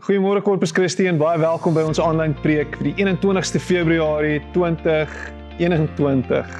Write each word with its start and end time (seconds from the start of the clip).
Goeiemôre 0.00 0.40
Corpus 0.40 0.72
Christi 0.72 1.04
en 1.10 1.18
baie 1.20 1.36
welkom 1.36 1.74
by 1.76 1.82
ons 1.84 1.98
aanlyn 2.00 2.32
preek 2.40 2.72
vir 2.78 2.86
die 2.86 3.04
21ste 3.04 3.60
Februarie 3.60 4.38
2021. 4.54 6.54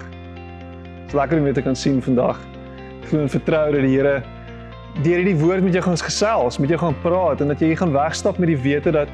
Dit's 1.06 1.16
lekker 1.16 1.40
om 1.40 1.48
weer 1.48 1.56
te 1.56 1.64
kan 1.64 1.72
sien 1.72 2.04
vandag. 2.04 2.36
Glo 3.06 3.24
en 3.24 3.32
vertrou 3.32 3.72
dat 3.72 3.80
die 3.80 3.94
Here 3.94 4.20
deur 5.00 5.22
hierdie 5.22 5.40
woord 5.40 5.64
met 5.64 5.72
jou 5.72 5.80
gaan 5.88 5.96
gesels, 6.04 6.60
met 6.60 6.68
jou 6.68 6.76
gaan 6.84 7.00
praat 7.00 7.40
en 7.40 7.48
dat 7.54 7.64
jy 7.64 7.72
gaan 7.80 7.96
wegstap 7.96 8.36
met 8.36 8.52
die 8.52 8.60
wete 8.60 8.92
dat 8.92 9.08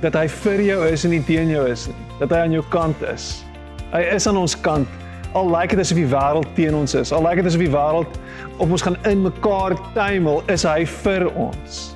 dat 0.00 0.16
hy 0.16 0.24
vir 0.40 0.66
jou 0.70 0.80
is 0.88 1.04
en 1.04 1.12
nie 1.12 1.20
teen 1.28 1.52
jou 1.52 1.68
is 1.68 1.92
nie. 1.92 2.00
Dat 2.24 2.32
hy 2.32 2.48
aan 2.48 2.56
jou 2.56 2.64
kant 2.72 2.96
is. 3.12 3.44
Hy 3.92 4.00
is 4.16 4.32
aan 4.32 4.40
ons 4.40 4.56
kant. 4.64 4.88
Al 5.36 5.52
lyk 5.52 5.74
like 5.74 5.76
dit 5.76 5.84
asof 5.84 6.00
die 6.00 6.08
wêreld 6.08 6.48
teen 6.56 6.72
ons 6.80 6.96
is, 6.96 7.12
al 7.12 7.20
lyk 7.20 7.36
like 7.36 7.44
dit 7.44 7.52
asof 7.52 7.68
die 7.68 7.76
wêreld 7.76 8.20
op 8.56 8.70
ons 8.70 8.88
gaan 8.88 8.96
in 9.12 9.28
mekaar 9.28 9.76
tuimel, 9.92 10.40
is 10.48 10.64
hy 10.64 10.86
vir 11.02 11.28
ons 11.36 11.91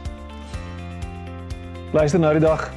luister 1.96 2.20
nou 2.20 2.32
die 2.36 2.44
dag 2.44 2.68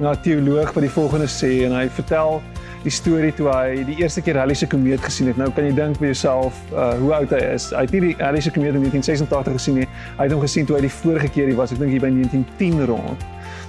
na 0.00 0.12
'n 0.12 0.20
teoloog 0.20 0.72
wat 0.74 0.82
die 0.82 0.90
volgende 0.90 1.26
sê 1.30 1.64
en 1.64 1.72
hy 1.72 1.88
vertel 1.88 2.42
die 2.82 2.90
storie 2.90 3.32
toe 3.34 3.46
hy 3.50 3.84
die 3.86 3.96
eerste 4.02 4.22
keer 4.22 4.36
Halley 4.38 4.54
se 4.54 4.66
komeet 4.66 5.00
gesien 5.00 5.26
het. 5.26 5.36
Nou 5.36 5.50
kan 5.54 5.64
jy 5.64 5.74
dink 5.74 5.98
vir 5.98 6.06
jouself 6.10 6.58
uh 6.72 6.94
hoe 6.98 7.12
oud 7.14 7.30
hy 7.30 7.42
is. 7.54 7.70
Hy 7.70 7.80
het 7.86 7.92
nie 7.92 8.00
die 8.00 8.14
Halley 8.18 8.40
se 8.40 8.50
komeet 8.50 8.74
in 8.74 8.82
1986 8.82 9.52
gesien 9.58 9.74
nie. 9.74 9.86
Hy 10.18 10.26
het 10.26 10.32
hom 10.32 10.42
gesien 10.42 10.66
toe 10.66 10.76
hy 10.76 10.82
die 10.82 10.90
vorige 10.90 11.28
keer 11.28 11.46
hier 11.46 11.56
was. 11.56 11.72
Ek 11.72 11.78
dink 11.78 11.90
hier 11.90 12.02
by 12.02 12.10
1910 12.10 12.84
rond. 12.86 13.24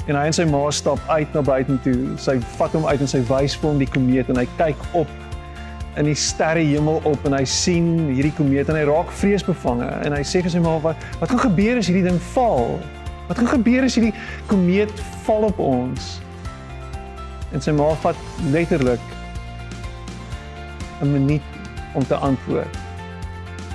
En 0.08 0.16
hy 0.16 0.26
en 0.26 0.34
sy 0.34 0.46
ma 0.46 0.70
stap 0.72 1.00
uit 1.08 1.34
na 1.34 1.42
buite 1.42 1.80
toe. 1.84 1.96
Sy 2.18 2.40
vat 2.58 2.78
hom 2.78 2.86
uit 2.86 3.02
en 3.02 3.08
sy 3.08 3.22
wys 3.30 3.56
vir 3.56 3.70
hom 3.70 3.80
die 3.80 3.90
komeet 3.90 4.30
en 4.30 4.42
hy 4.42 4.48
kyk 4.58 4.86
op 4.94 5.08
in 5.98 6.06
die 6.06 6.16
sterrehemel 6.18 7.02
op 7.10 7.26
en 7.26 7.34
hy 7.34 7.46
sien 7.46 7.94
hierdie 8.12 8.34
komeet 8.38 8.70
en 8.70 8.78
hy 8.78 8.86
raak 8.90 9.10
vreesbevange 9.22 9.88
en 10.06 10.14
hy 10.14 10.22
sê 10.22 10.44
vir 10.46 10.54
sy 10.54 10.62
ma 10.62 10.78
wat 10.84 11.10
wat 11.22 11.30
gaan 11.30 11.50
gebeur 11.50 11.82
as 11.82 11.90
hierdie 11.90 12.06
ding 12.06 12.22
val? 12.34 12.78
Wat 13.28 13.38
gaan 13.38 13.48
gebeur 13.48 13.84
as 13.84 13.96
hierdie 13.96 14.14
komeet 14.48 14.92
val 15.26 15.50
op 15.50 15.60
ons? 15.60 16.18
En 17.52 17.64
sy 17.64 17.72
ma 17.76 17.92
vat 18.04 18.16
letterlik 18.52 19.04
'n 21.02 21.12
minuut 21.12 21.42
om 21.94 22.08
te 22.08 22.16
antwoord. 22.16 22.78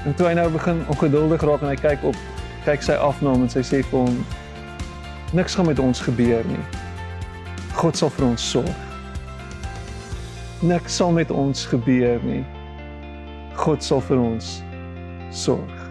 En 0.04 0.14
toe 0.14 0.26
hy 0.26 0.32
nou 0.32 0.50
begin 0.50 0.82
ongeduldig 0.88 1.42
raak 1.42 1.60
en 1.62 1.68
hy 1.68 1.76
kyk 1.76 2.04
op, 2.04 2.16
kyk 2.64 2.82
sy 2.82 2.92
af 2.92 3.20
na 3.20 3.30
hom 3.30 3.42
en 3.42 3.50
sy 3.50 3.62
sê 3.62 3.82
vir 3.82 3.98
hom: 3.98 4.24
"Niks 5.32 5.54
gaan 5.54 5.66
met 5.66 5.78
ons 5.78 6.00
gebeur 6.00 6.44
nie. 6.46 6.64
God 7.74 7.96
sal 7.96 8.10
vir 8.10 8.26
ons 8.26 8.50
sorg. 8.50 8.80
Niks 10.60 10.96
sal 10.96 11.12
met 11.12 11.30
ons 11.30 11.66
gebeur 11.66 12.20
nie. 12.24 12.44
God 13.54 13.84
sal 13.84 14.00
vir 14.00 14.18
ons 14.18 14.62
sorg." 15.30 15.81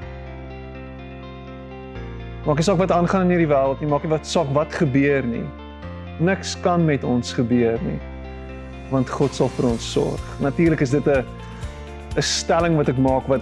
Maak 2.41 2.57
nie 2.57 2.65
saak 2.65 2.79
wat 2.81 2.89
aangaan 2.89 3.27
in 3.27 3.35
hierdie 3.35 3.51
wêreld 3.51 3.81
nie, 3.83 3.87
maak 3.91 4.01
nie 4.01 4.09
wat 4.15 4.25
saak 4.25 4.49
wat 4.55 4.73
gebeur 4.73 5.21
nie. 5.29 5.43
Niks 6.25 6.55
kan 6.65 6.81
met 6.87 7.03
ons 7.05 7.35
gebeur 7.37 7.77
nie. 7.85 7.99
Want 8.89 9.11
God 9.13 9.37
sal 9.37 9.51
vir 9.59 9.67
ons 9.69 9.89
sorg. 9.93 10.23
Natuurlik 10.41 10.81
is 10.81 10.89
dit 10.89 11.05
'n 11.05 11.21
'n 12.17 12.21
stelling 12.21 12.75
wat 12.77 12.89
ek 12.89 12.97
maak 12.97 13.27
wat 13.27 13.41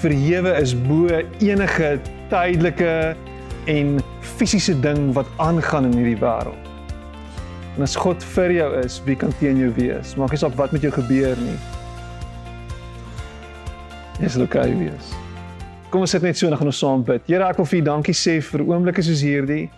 verhewe 0.00 0.56
is 0.62 0.72
bo 0.74 1.08
enige 1.40 2.00
tydelike 2.30 3.16
en 3.66 4.00
fisiese 4.20 4.80
ding 4.80 5.12
wat 5.12 5.26
aangaan 5.36 5.84
in 5.84 5.92
hierdie 5.92 6.20
wêreld. 6.20 6.64
En 7.76 7.82
as 7.82 7.96
God 7.96 8.24
vir 8.24 8.52
jou 8.52 8.80
is, 8.80 9.02
wie 9.04 9.16
kan 9.16 9.32
teen 9.38 9.58
jou 9.58 9.70
wees? 9.76 10.16
Maak 10.16 10.30
nie 10.30 10.38
saak 10.38 10.56
wat 10.56 10.72
met 10.72 10.82
jou 10.82 10.92
gebeur 10.92 11.36
nie. 11.36 11.58
Dis 14.18 14.36
okay 14.36 14.74
wees. 14.74 15.27
Kom 15.88 16.02
ons 16.04 16.12
sit 16.12 16.20
net 16.20 16.36
so 16.36 16.44
en 16.44 16.52
dan 16.52 16.60
gaan 16.60 16.68
ons 16.68 16.78
saam 16.82 17.02
bid. 17.04 17.22
Here, 17.30 17.46
ek 17.48 17.56
wil 17.56 17.66
vir 17.70 17.78
U 17.78 17.84
dankie 17.86 18.12
sê 18.16 18.34
vir 18.44 18.60
oomblikke 18.60 19.00
soos 19.04 19.22
hierdie. 19.24 19.70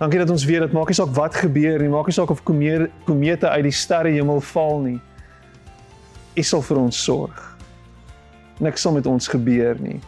Dankie 0.00 0.18
dat 0.18 0.32
ons 0.34 0.42
weet 0.48 0.64
dat 0.64 0.74
maak 0.74 0.90
nie 0.90 0.96
saak 0.98 1.12
wat 1.14 1.36
gebeur 1.38 1.78
nie, 1.78 1.90
maak 1.92 2.08
nie 2.10 2.16
saak 2.16 2.32
of 2.34 2.40
komete 2.42 3.46
uit 3.46 3.66
die 3.68 3.74
sterrehemel 3.74 4.42
val 4.48 4.82
nie. 4.82 4.96
U 6.34 6.42
sal 6.42 6.64
vir 6.66 6.82
ons 6.82 6.98
sorg. 7.04 7.38
Niks 8.58 8.82
sal 8.82 8.96
met 8.96 9.06
ons 9.06 9.30
gebeur 9.30 9.78
nie. 9.78 10.00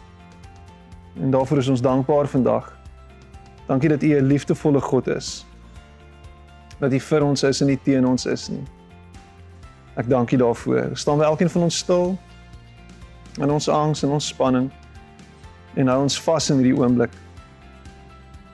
En 1.21 1.31
daarvoor 1.31 1.63
is 1.63 1.71
ons 1.71 1.85
dankbaar 1.85 2.27
vandag. 2.27 2.67
Dankie 3.69 3.93
dat 3.95 4.03
U 4.03 4.11
'n 4.19 4.27
liefdevolle 4.27 4.81
God 4.81 5.07
is. 5.07 5.45
Dat 6.79 6.91
U 6.91 6.99
vir 6.99 7.23
ons 7.23 7.43
is 7.43 7.61
en 7.61 7.67
nie 7.67 7.79
teen 7.83 8.05
ons 8.05 8.25
is 8.25 8.49
nie. 8.49 8.65
Ek 9.95 10.09
dank 10.09 10.31
U 10.31 10.37
daarvoor. 10.37 10.97
Staan 10.97 11.17
we 11.17 11.23
elkeen 11.23 11.49
van 11.49 11.61
ons 11.61 11.77
stil 11.77 12.17
in 13.39 13.49
ons 13.49 13.69
angs 13.69 14.03
en 14.03 14.09
ons 14.09 14.27
spanning 14.27 14.71
en 15.75 15.87
hou 15.87 15.99
ons 16.05 16.21
vas 16.25 16.49
in 16.49 16.61
hierdie 16.61 16.77
oomblik. 16.77 17.13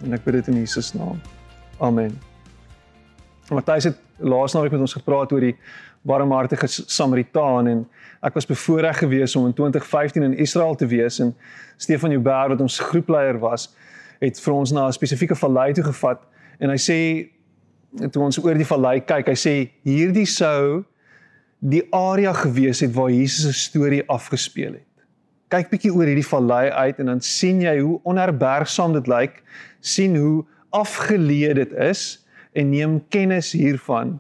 En 0.04 0.16
ek 0.16 0.24
bid 0.24 0.40
dit 0.40 0.52
in 0.54 0.62
Jesus 0.62 0.94
naam. 0.96 1.20
Amen. 1.84 2.16
Matthys 3.50 3.90
het 3.90 3.98
laas 4.20 4.54
naweek 4.54 4.76
met 4.76 4.84
ons 4.86 4.94
gepraat 4.94 5.32
oor 5.34 5.44
die 5.44 5.56
barmhartige 6.08 6.68
Samaritaan 6.70 7.68
en 7.68 7.82
ek 8.24 8.36
was 8.36 8.48
bevoorreg 8.48 9.02
geweest 9.02 9.36
om 9.40 9.48
in 9.50 9.56
2015 9.56 10.24
in 10.24 10.38
Israel 10.44 10.76
te 10.76 10.88
wees 10.88 11.20
en 11.24 11.34
Stefan 11.78 12.12
Joubert 12.12 12.54
wat 12.54 12.62
ons 12.62 12.80
groepleier 12.92 13.40
was, 13.40 13.70
het 14.20 14.40
vir 14.40 14.54
ons 14.54 14.72
na 14.76 14.88
'n 14.88 14.94
spesifieke 14.94 15.36
vallei 15.36 15.74
toe 15.74 15.84
gevat 15.84 16.22
en 16.60 16.70
hy 16.70 16.78
sê 16.78 17.00
toe 18.12 18.24
ons 18.24 18.38
oor 18.44 18.54
die 18.54 18.68
vallei 18.68 19.00
kyk, 19.00 19.28
hy 19.28 19.36
sê 19.36 19.72
hierdie 19.84 20.28
sou 20.28 20.84
die 21.60 21.84
area 21.92 22.34
gewees 22.34 22.80
het 22.80 22.94
waar 22.94 23.10
Jesus 23.10 23.46
se 23.46 23.70
storie 23.70 24.04
afgespeel 24.08 24.74
het 24.74 24.89
kyk 25.50 25.70
bietjie 25.72 25.92
oor 25.94 26.06
hierdie 26.10 26.28
vallei 26.28 26.70
uit 26.70 27.00
en 27.02 27.12
dan 27.14 27.22
sien 27.26 27.62
jy 27.62 27.80
hoe 27.80 28.00
onherbergsaam 28.08 28.94
dit 28.94 29.08
lyk, 29.10 29.42
sien 29.82 30.18
hoe 30.20 30.46
afgeleë 30.76 31.56
dit 31.58 31.72
is 31.74 32.20
en 32.54 32.70
neem 32.70 33.00
kennis 33.10 33.52
hiervan. 33.58 34.20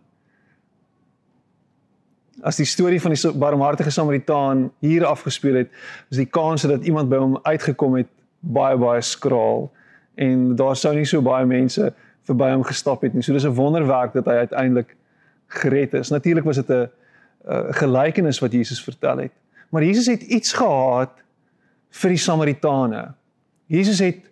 As 2.42 2.58
die 2.58 2.68
storie 2.68 3.02
van 3.04 3.14
die 3.14 3.32
barmhartige 3.36 3.92
Samaritaan 3.92 4.70
hier 4.80 5.06
afgespeel 5.06 5.66
het, 5.66 5.74
is 6.10 6.22
die 6.22 6.30
kans 6.30 6.64
dat 6.64 6.88
iemand 6.88 7.12
by 7.12 7.20
hom 7.20 7.38
uitgekom 7.44 8.00
het 8.00 8.10
baie 8.40 8.78
baie 8.80 9.02
skraal 9.04 9.68
en 10.20 10.56
daar 10.56 10.78
sou 10.80 10.94
nie 10.96 11.08
so 11.08 11.22
baie 11.22 11.46
mense 11.48 11.92
verby 12.30 12.50
hom 12.54 12.64
gestap 12.64 13.04
het 13.04 13.14
nie. 13.14 13.24
So 13.24 13.34
dis 13.34 13.46
'n 13.46 13.56
wonderwerk 13.56 14.14
dat 14.14 14.26
hy 14.26 14.46
uiteindelik 14.46 14.96
gered 15.48 15.94
is. 15.94 16.10
Natuurlik 16.10 16.46
was 16.46 16.56
dit 16.56 16.70
'n 16.70 16.90
gelykenis 17.74 18.40
wat 18.40 18.52
Jesus 18.52 18.84
vertel 18.84 19.18
het. 19.18 19.32
Maar 19.70 19.84
Jesus 19.84 20.08
het 20.10 20.22
iets 20.22 20.54
gehad 20.54 21.12
vir 21.90 22.10
die 22.10 22.22
Samaritane. 22.22 23.12
Jesus 23.70 24.00
het 24.00 24.26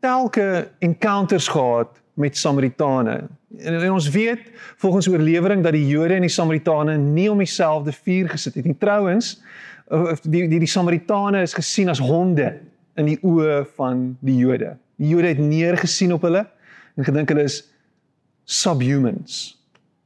telke 0.00 0.68
encounters 0.78 1.48
gehad 1.48 2.00
met 2.14 2.36
Samaritane. 2.36 3.28
En, 3.58 3.80
en 3.80 3.92
ons 3.92 4.08
weet 4.08 4.50
volgens 4.76 5.08
oorlewering 5.08 5.62
dat 5.62 5.72
die 5.72 5.86
Jode 5.86 6.14
en 6.14 6.26
die 6.26 6.32
Samaritane 6.32 6.96
nie 6.96 7.30
om 7.30 7.38
dieselfde 7.38 7.92
vuur 7.92 8.28
gesit 8.28 8.54
het 8.54 8.64
nie. 8.64 8.76
Trouwens, 8.78 9.38
die 10.22 10.48
die 10.48 10.58
die 10.58 10.68
Samaritane 10.68 11.42
is 11.42 11.54
gesien 11.56 11.88
as 11.88 12.02
honde 12.02 12.58
in 12.98 13.08
die 13.08 13.18
oë 13.22 13.62
van 13.76 14.16
die 14.20 14.36
Jode. 14.42 14.76
Die 14.98 15.08
Jode 15.14 15.32
het 15.32 15.38
neergesien 15.38 16.12
op 16.12 16.26
hulle 16.26 16.44
en 16.98 17.06
gedink 17.06 17.30
hulle 17.32 17.46
is 17.46 17.62
subhumans. 18.44 19.57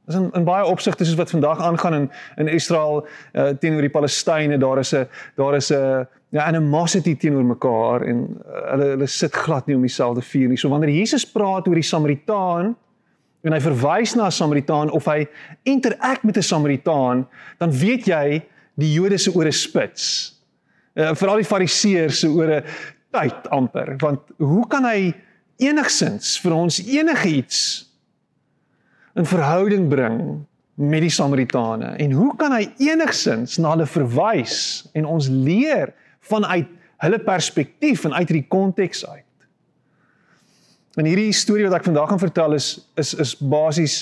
Dis 0.05 0.15
in, 0.19 0.27
in 0.35 0.43
baie 0.43 0.65
opsigte 0.67 1.05
soos 1.07 1.15
wat 1.15 1.31
vandag 1.31 1.61
aangaan 1.63 1.93
in 1.93 2.09
in 2.37 2.47
Israel 2.51 3.05
uh, 3.05 3.53
teenoor 3.59 3.85
die 3.85 3.91
Palestynë, 3.91 4.57
daar 4.59 4.81
is 4.81 4.93
'n 4.93 5.07
daar 5.35 5.55
is 5.55 5.71
'n 5.71 6.07
ja, 6.29 6.43
animosity 6.43 7.15
teenoor 7.15 7.45
mekaar 7.45 8.01
en 8.01 8.17
uh, 8.45 8.71
hulle 8.71 8.87
hulle 8.95 9.07
sit 9.07 9.31
glad 9.31 9.65
nie 9.65 9.75
om 9.75 9.81
dieselfde 9.81 10.21
vuur 10.21 10.47
nie. 10.47 10.57
So 10.57 10.69
wanneer 10.69 10.89
Jesus 10.89 11.25
praat 11.25 11.67
oor 11.67 11.75
die 11.75 11.83
Samaritaan 11.87 12.75
en 13.43 13.53
hy 13.53 13.59
verwys 13.59 14.15
na 14.15 14.25
'n 14.25 14.31
Samaritaan 14.31 14.91
of 14.91 15.05
hy 15.05 15.27
interact 15.63 16.23
met 16.23 16.37
'n 16.37 16.41
Samaritaan, 16.41 17.27
dan 17.57 17.71
weet 17.71 18.05
jy 18.05 18.43
die 18.75 18.93
Jode 18.93 19.17
se 19.17 19.31
ore 19.31 19.51
spits. 19.51 20.33
Uh, 20.95 21.13
Veral 21.15 21.35
die 21.35 21.47
Fariseërs 21.47 22.19
se 22.19 22.27
ore 22.27 22.63
tyd 23.11 23.49
amper, 23.49 23.95
want 23.99 24.19
hoe 24.37 24.67
kan 24.67 24.83
hy 24.83 25.13
enigsins 25.57 26.39
vir 26.41 26.53
ons 26.53 26.79
enigiets 26.83 27.92
in 29.15 29.25
verhouding 29.25 29.89
bring 29.89 30.45
met 30.73 31.03
die 31.05 31.11
Samaritane 31.13 31.93
en 32.01 32.11
hoe 32.11 32.31
kan 32.37 32.53
hy 32.55 32.65
enigsins 32.81 33.59
na 33.61 33.75
hulle 33.75 33.85
verwys 33.89 34.55
en 34.97 35.05
ons 35.05 35.27
leer 35.29 35.93
vanuit 36.29 36.69
hulle 37.03 37.19
perspektief 37.19 38.05
en 38.07 38.15
uit 38.15 38.29
hierdie 38.29 38.47
konteks 38.49 39.03
uit. 39.05 39.27
En 40.97 41.05
hierdie 41.09 41.33
storie 41.35 41.67
wat 41.67 41.79
ek 41.79 41.87
vandag 41.89 42.09
gaan 42.09 42.21
vertel 42.21 42.57
is 42.57 42.67
is 43.01 43.13
is 43.21 43.35
basies 43.37 43.97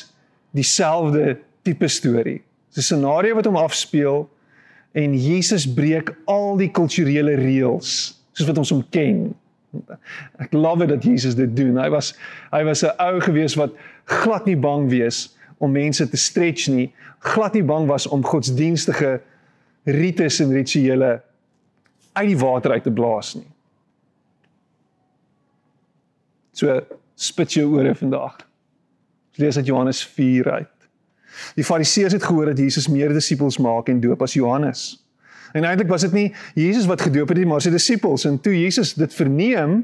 dieselfde 0.56 1.38
tipe 1.64 1.88
storie. 1.88 2.42
Dis 2.72 2.92
'n 2.92 2.96
scenario 2.96 3.36
wat 3.36 3.46
hom 3.46 3.56
afspeel 3.56 4.30
en 4.92 5.16
Jesus 5.16 5.74
breek 5.74 6.16
al 6.26 6.58
die 6.58 6.72
kulturele 6.72 7.36
reëls 7.36 8.16
soos 8.32 8.48
wat 8.48 8.58
ons 8.58 8.70
hom 8.70 8.84
ken. 8.90 9.34
Ek 10.40 10.54
love 10.54 10.84
dit 10.84 10.90
dat 10.90 11.04
Jesus 11.04 11.36
dit 11.36 11.56
doen. 11.56 11.78
Hy 11.78 11.90
was 11.90 12.14
hy 12.52 12.64
was 12.64 12.84
'n 12.84 12.96
ou 13.00 13.20
gewees 13.20 13.56
wat 13.56 13.72
glad 14.12 14.48
nie 14.50 14.58
bang 14.60 14.90
wees 14.92 15.30
om 15.62 15.72
mense 15.72 16.08
te 16.10 16.18
stretch 16.18 16.68
nie, 16.74 16.90
glad 17.20 17.56
nie 17.58 17.66
bang 17.66 17.88
was 17.90 18.08
om 18.10 18.26
godsdienstige 18.26 19.20
rites 19.84 20.40
en 20.42 20.54
rituele 20.54 21.12
uit 22.14 22.28
die 22.28 22.38
water 22.38 22.76
uit 22.76 22.84
te 22.84 22.94
blaas 22.94 23.36
nie. 23.38 23.48
So 26.58 26.82
spit 27.16 27.54
jou 27.56 27.70
ore 27.78 27.94
vandag. 27.96 28.42
Lees 29.40 29.58
uit 29.58 29.70
Johannes 29.70 30.02
4 30.06 30.52
uit. 30.52 30.90
Die 31.56 31.64
Fariseërs 31.64 32.18
het 32.18 32.24
gehoor 32.24 32.52
dat 32.52 32.60
Jesus 32.60 32.90
meer 32.92 33.14
disippels 33.14 33.58
maak 33.58 33.88
en 33.90 34.02
doop 34.04 34.22
as 34.22 34.36
Johannes. 34.36 34.84
En 35.56 35.64
eintlik 35.64 35.90
was 35.92 36.04
dit 36.08 36.12
nie 36.16 36.28
Jesus 36.56 36.86
wat 36.86 37.02
gedoop 37.02 37.32
het 37.32 37.40
nie, 37.40 37.48
maar 37.48 37.64
sy 37.64 37.72
disippels. 37.72 38.26
En 38.28 38.40
toe 38.40 38.54
Jesus 38.56 38.94
dit 39.00 39.14
verneem, 39.14 39.82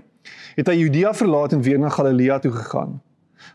het 0.57 0.67
hy 0.67 0.75
Judea 0.81 1.13
verlaat 1.15 1.55
en 1.55 1.63
weer 1.63 1.79
na 1.79 1.91
Galilea 1.93 2.39
toe 2.43 2.51
gegaan. 2.51 2.97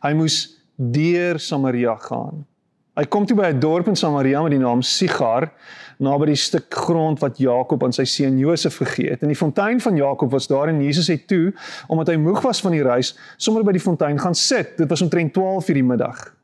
Hy 0.04 0.12
moes 0.16 0.38
deur 0.76 1.40
Samaria 1.40 1.96
gaan. 1.96 2.46
Hy 2.92 3.06
kom 3.08 3.24
toe 3.24 3.36
by 3.36 3.46
'n 3.48 3.60
dorp 3.60 3.86
in 3.88 3.96
Samaria 3.96 4.42
met 4.42 4.50
die 4.50 4.58
naam 4.58 4.82
Sigar, 4.82 5.52
naby 5.98 6.26
die 6.26 6.36
stuk 6.36 6.74
grond 6.74 7.20
wat 7.20 7.38
Jakob 7.38 7.82
aan 7.84 7.92
sy 7.92 8.04
seun 8.04 8.38
Josef 8.38 8.76
gegee 8.76 9.10
het. 9.10 9.22
En 9.22 9.28
die 9.28 9.36
fontein 9.36 9.80
van 9.80 9.96
Jakob 9.96 10.30
was 10.30 10.46
daar 10.46 10.68
en 10.68 10.82
Jesus 10.82 11.08
het 11.08 11.26
toe, 11.26 11.54
omdat 11.88 12.08
hy 12.08 12.16
moeg 12.16 12.42
was 12.42 12.60
van 12.60 12.72
die 12.72 12.82
reis, 12.82 13.16
sommer 13.36 13.64
by 13.64 13.72
die 13.72 13.80
fontein 13.80 14.18
gaan 14.18 14.34
sit. 14.34 14.76
Dit 14.76 14.88
was 14.88 15.02
omtrent 15.02 15.32
12:00 15.32 15.68
in 15.68 15.74
die 15.74 15.84
middag. 15.84 16.34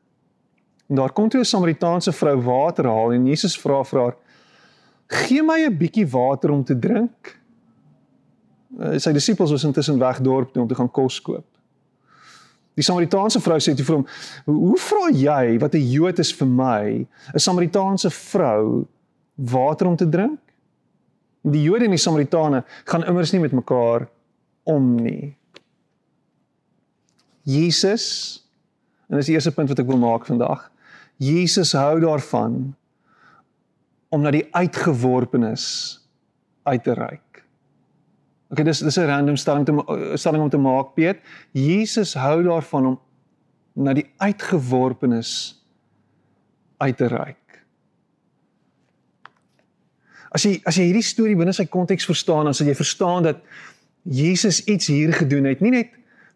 En 0.89 0.95
daar 0.95 1.11
kom 1.13 1.29
toe 1.29 1.39
'n 1.39 1.45
Samaritaanse 1.45 2.11
vrou 2.11 2.41
water 2.41 2.85
haal 2.85 3.13
en 3.13 3.27
Jesus 3.27 3.59
vra 3.59 3.83
vir 3.83 3.99
haar: 3.99 4.15
"Gee 5.07 5.43
my 5.43 5.65
'n 5.65 5.77
bietjie 5.77 6.07
water 6.07 6.51
om 6.51 6.63
te 6.63 6.79
drink." 6.79 7.39
Uh, 8.79 8.97
sy 8.97 9.11
disippels 9.11 9.51
was 9.51 9.63
intussen 9.63 9.99
weg 9.99 10.21
dorp 10.21 10.53
toe 10.53 10.61
om 10.61 10.67
te 10.67 10.75
gaan 10.75 10.91
kos 10.91 11.21
koop. 11.21 11.45
Die 12.79 12.85
Samaritaanse 12.85 13.41
vrou 13.43 13.57
sê 13.59 13.73
toe 13.75 13.85
vir 13.85 13.97
hom: 13.97 14.05
"Hoe 14.47 14.77
vra 14.79 15.09
jy 15.11 15.59
wat 15.59 15.75
'n 15.75 15.89
Jood 15.91 16.19
is 16.19 16.31
vir 16.31 16.47
my, 16.47 17.07
'n 17.33 17.39
Samaritaanse 17.39 18.09
vrou 18.09 18.87
water 19.35 19.87
om 19.87 19.97
te 19.97 20.09
drink?" 20.09 20.39
Die 21.43 21.63
Jode 21.63 21.85
en 21.85 21.91
die 21.91 21.97
Samaritane 21.97 22.63
gaan 22.85 23.03
immers 23.03 23.31
nie 23.31 23.41
met 23.41 23.51
mekaar 23.51 24.07
om 24.63 24.95
nie. 24.95 25.35
Jesus 27.43 28.43
en 29.09 29.17
dis 29.17 29.25
die 29.25 29.33
eerste 29.33 29.51
punt 29.51 29.69
wat 29.69 29.79
ek 29.79 29.87
wil 29.87 29.97
maak 29.97 30.27
vandag. 30.29 30.69
Jesus 31.17 31.73
hou 31.73 31.99
daarvan 31.99 32.75
om 34.09 34.21
na 34.21 34.31
die 34.31 34.47
uitgeworpenes 34.51 35.63
uit 36.63 36.83
te 36.83 36.93
reik. 36.93 37.28
Okay, 38.49 38.63
dis 38.65 38.79
dis 38.79 38.97
'n 38.97 39.05
random 39.05 39.37
stelling 39.37 39.65
te 39.65 40.17
stelling 40.17 40.43
om 40.43 40.49
te 40.49 40.57
maak, 40.57 40.93
Piet. 40.93 41.19
Jesus 41.53 42.13
hou 42.13 42.43
daarvan 42.43 42.85
om 42.85 42.99
na 43.73 43.93
die 43.93 44.09
uitgeworpenes 44.17 45.63
uit 46.77 46.97
te 46.97 47.07
reik. 47.07 47.37
As 50.31 50.43
jy 50.43 50.59
as 50.65 50.75
jy 50.75 50.83
hierdie 50.89 51.05
storie 51.05 51.35
binne 51.35 51.53
sy 51.53 51.65
konteks 51.65 52.05
verstaan, 52.05 52.45
dan 52.45 52.53
sal 52.53 52.67
jy 52.67 52.75
verstaan 52.75 53.23
dat 53.23 53.37
Jesus 54.03 54.63
iets 54.65 54.87
hier 54.87 55.13
gedoen 55.13 55.45
het, 55.45 55.61
nie 55.61 55.71
net 55.71 55.89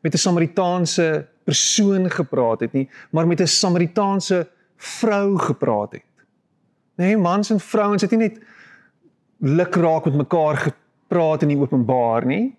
met 0.04 0.14
'n 0.14 0.18
Samaritaanse 0.18 1.28
persoon 1.46 2.10
gepraat 2.10 2.60
het 2.60 2.74
nie, 2.74 2.90
maar 3.12 3.28
met 3.28 3.42
'n 3.42 3.48
Samaritaanse 3.48 4.48
vrou 4.78 5.38
gepraat 5.38 5.92
het. 5.92 6.12
Nee, 6.96 7.18
mans 7.18 7.50
en 7.50 7.60
vrouens 7.60 8.02
het 8.02 8.12
nie 8.12 8.20
net 8.20 8.40
lukraak 9.40 10.06
met 10.06 10.16
mekaar 10.16 10.74
gepraat 11.14 11.42
in 11.42 11.54
die 11.54 11.60
openbaar 11.60 12.26
nie. 12.26 12.56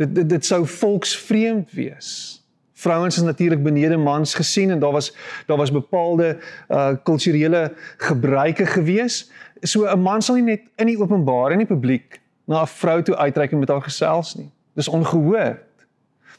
Dit 0.00 0.14
dit 0.14 0.28
dit 0.28 0.44
sou 0.44 0.64
volksvreemd 0.66 1.72
wees. 1.72 2.40
Vrouens 2.74 3.16
is 3.16 3.22
natuurlik 3.22 3.62
benede 3.62 3.96
mans 3.96 4.34
gesien 4.34 4.70
en 4.70 4.78
daar 4.78 4.92
was 4.92 5.12
daar 5.46 5.56
was 5.56 5.72
bepaalde 5.72 6.38
uh 6.68 6.94
kulturele 7.04 7.72
gebruike 7.96 8.66
gewees. 8.66 9.30
So 9.60 9.84
'n 9.84 10.00
man 10.00 10.22
sal 10.22 10.34
nie 10.34 10.42
net 10.42 10.62
in 10.76 10.86
die 10.86 10.98
openbaar 10.98 11.52
en 11.52 11.60
in 11.60 11.66
die 11.66 11.74
publiek 11.76 12.20
na 12.46 12.62
'n 12.62 12.66
vrou 12.66 13.02
toe 13.02 13.16
uitreik 13.16 13.52
en 13.52 13.58
met 13.58 13.68
haar 13.68 13.82
gesels 13.82 14.34
nie. 14.34 14.50
Dis 14.74 14.88
ongehoord. 14.88 15.86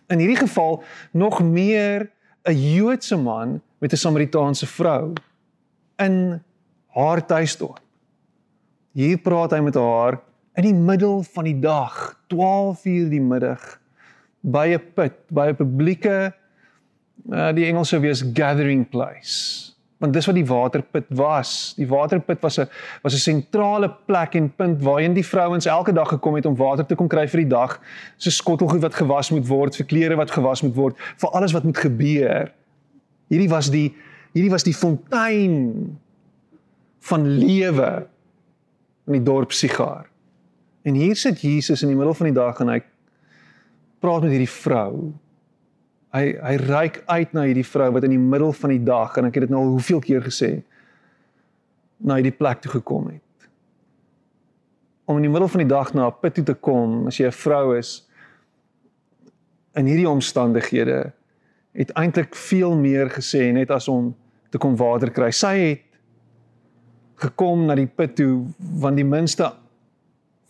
In 0.08 0.20
hierdie 0.20 0.42
geval 0.48 0.84
nog 1.12 1.42
meer 1.44 2.12
'n 2.44 2.74
Joodse 2.74 3.18
man 3.18 3.62
met 3.80 3.92
'n 3.92 3.98
Samaritaanse 3.98 4.68
vrou 4.68 5.14
in 5.98 6.44
haar 6.88 7.26
tuisdorp. 7.26 7.80
Hier 8.92 9.18
praat 9.18 9.52
hy 9.52 9.60
met 9.60 9.76
haar 9.76 10.20
in 10.56 10.64
die 10.64 10.76
middel 10.76 11.24
van 11.36 11.44
die 11.44 11.60
dag, 11.60 12.16
12:00 12.32 13.10
die 13.12 13.22
middag 13.22 13.80
by 14.42 14.68
'n 14.76 14.82
put, 14.94 15.16
by 15.30 15.50
'n 15.52 15.56
publieke 15.56 16.34
uh, 17.32 17.52
die 17.54 17.66
Engels 17.66 17.90
sou 17.90 18.00
wees 18.00 18.24
gathering 18.34 18.86
place. 18.90 19.74
Want 19.98 20.14
dis 20.14 20.26
wat 20.28 20.36
die 20.36 20.46
waterput 20.46 21.06
was. 21.10 21.74
Die 21.78 21.88
waterput 21.88 22.42
was 22.42 22.60
'n 22.60 22.70
was 23.02 23.14
'n 23.14 23.18
sentrale 23.18 23.90
plek 24.06 24.36
en 24.36 24.54
punt 24.56 24.82
waarheen 24.82 25.14
die 25.14 25.26
vrouens 25.26 25.66
elke 25.66 25.94
dag 25.94 26.10
gekom 26.10 26.36
het 26.36 26.46
om 26.46 26.56
water 26.56 26.86
te 26.86 26.96
kom 26.96 27.08
kry 27.08 27.28
vir 27.28 27.42
die 27.42 27.50
dag, 27.50 27.80
so 28.18 28.30
skottelgoed 28.30 28.82
wat 28.82 28.94
gewas 28.94 29.32
moet 29.32 29.48
word, 29.48 29.76
vir 29.76 29.86
klere 29.86 30.16
wat 30.16 30.32
gewas 30.32 30.62
moet 30.62 30.76
word, 30.76 30.96
vir 31.18 31.30
alles 31.30 31.52
wat 31.52 31.64
moet 31.64 31.78
gebeur. 31.78 32.52
Hierdie 33.30 33.50
was 33.50 33.70
die 33.70 33.96
hierdie 34.34 34.52
was 34.52 34.64
die 34.64 34.74
fontein 34.74 35.98
van 37.00 37.28
lewe 37.28 38.08
in 39.08 39.14
die 39.14 39.24
dorp 39.24 39.52
Sigar. 39.52 40.06
En 40.86 40.94
hier 40.94 41.16
sit 41.18 41.42
Jesus 41.42 41.82
in 41.82 41.90
die 41.90 41.98
middel 41.98 42.14
van 42.14 42.30
die 42.30 42.38
dag 42.38 42.60
en 42.62 42.70
hy 42.70 42.80
praat 44.04 44.26
met 44.26 44.36
hierdie 44.36 44.52
vrou. 44.52 45.14
Hy 46.14 46.26
hy 46.38 46.56
reik 46.62 47.02
uit 47.10 47.34
na 47.34 47.48
hierdie 47.48 47.66
vrou 47.66 47.90
wat 47.96 48.06
in 48.06 48.14
die 48.14 48.22
middel 48.22 48.54
van 48.54 48.74
die 48.76 48.84
dag 48.86 49.18
en 49.18 49.30
ek 49.30 49.40
het 49.40 49.48
dit 49.48 49.54
nou 49.54 49.64
al 49.64 49.74
hoeveel 49.76 50.04
keer 50.06 50.22
gesê 50.26 50.52
na 52.06 52.20
hierdie 52.20 52.36
plek 52.36 52.62
toe 52.62 52.76
gekom 52.78 53.10
het. 53.10 53.50
Om 55.10 55.18
in 55.18 55.26
die 55.26 55.34
middel 55.34 55.50
van 55.50 55.64
die 55.66 55.74
dag 55.74 55.94
na 55.98 56.08
'n 56.08 56.20
put 56.22 56.38
toe 56.38 56.46
te 56.46 56.54
kom 56.54 57.08
as 57.08 57.18
jy 57.18 57.28
'n 57.28 57.40
vrou 57.42 57.78
is 57.78 58.06
in 59.76 59.86
hierdie 59.86 60.10
omstandighede 60.10 61.12
het 61.74 61.92
eintlik 61.98 62.36
veel 62.36 62.78
meer 62.78 63.10
gesê 63.10 63.52
net 63.52 63.72
as 63.72 63.88
om 63.88 64.16
te 64.50 64.58
kom 64.58 64.76
water 64.76 65.10
kry. 65.10 65.32
Sy 65.32 65.56
het 65.58 65.84
gekom 67.16 67.66
na 67.66 67.76
die 67.76 67.88
put 67.88 68.16
toe 68.16 68.46
want 68.60 68.96
die 68.96 69.08
minste 69.08 69.52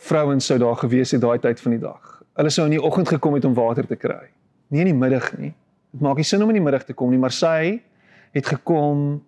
vrouens 0.06 0.46
sou 0.46 0.58
daar 0.62 0.78
gewees 0.80 1.14
het 1.16 1.22
daai 1.24 1.40
tyd 1.42 1.62
van 1.62 1.76
die 1.76 1.82
dag. 1.82 2.16
Hulle 2.38 2.52
sou 2.54 2.66
in 2.68 2.76
die 2.76 2.82
oggend 2.84 3.10
gekom 3.10 3.38
het 3.38 3.46
om 3.48 3.56
water 3.58 3.88
te 3.88 3.98
kry. 4.00 4.28
Nie 4.74 4.84
in 4.86 4.92
die 4.92 4.98
middag 4.98 5.32
nie. 5.40 5.54
Dit 5.96 6.04
maak 6.04 6.20
nie 6.20 6.28
sin 6.28 6.44
om 6.44 6.52
in 6.52 6.60
die 6.60 6.66
middag 6.66 6.86
te 6.86 6.94
kom 6.98 7.14
nie, 7.14 7.22
maar 7.22 7.34
sy 7.34 7.80
het 8.36 8.52
gekom 8.52 9.24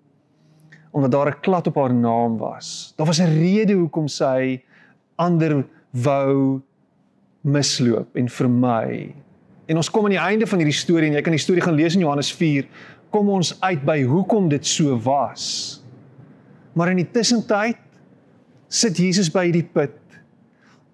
omdat 0.92 1.12
daar 1.12 1.30
'n 1.30 1.42
klad 1.42 1.68
op 1.68 1.76
haar 1.76 1.94
naam 1.94 2.38
was. 2.38 2.94
Daar 2.98 3.08
was 3.08 3.20
'n 3.20 3.38
rede 3.40 3.74
hoekom 3.74 4.08
sy 4.08 4.62
ander 5.16 5.66
wou 5.92 6.62
misloop 7.42 8.16
en 8.16 8.30
vermy. 8.30 9.16
En 9.68 9.76
ons 9.76 9.90
kom 9.90 10.04
aan 10.04 10.16
die 10.16 10.20
einde 10.20 10.48
van 10.48 10.60
hierdie 10.60 10.78
storie 10.78 11.08
en 11.08 11.14
jy 11.14 11.22
kan 11.22 11.36
die 11.36 11.42
storie 11.42 11.62
gaan 11.62 11.76
lees 11.76 11.96
in 11.96 12.02
Johannes 12.02 12.34
4, 12.34 12.68
kom 13.10 13.30
ons 13.30 13.62
uit 13.62 13.84
by 13.86 14.04
hoekom 14.04 14.50
dit 14.50 14.66
so 14.66 14.98
was. 15.04 15.84
Maar 16.74 16.90
in 16.90 17.02
die 17.02 17.12
tussentyd 17.12 17.78
sit 18.68 18.98
Jesus 18.98 19.32
by 19.32 19.46
hierdie 19.46 19.70
put 19.74 19.92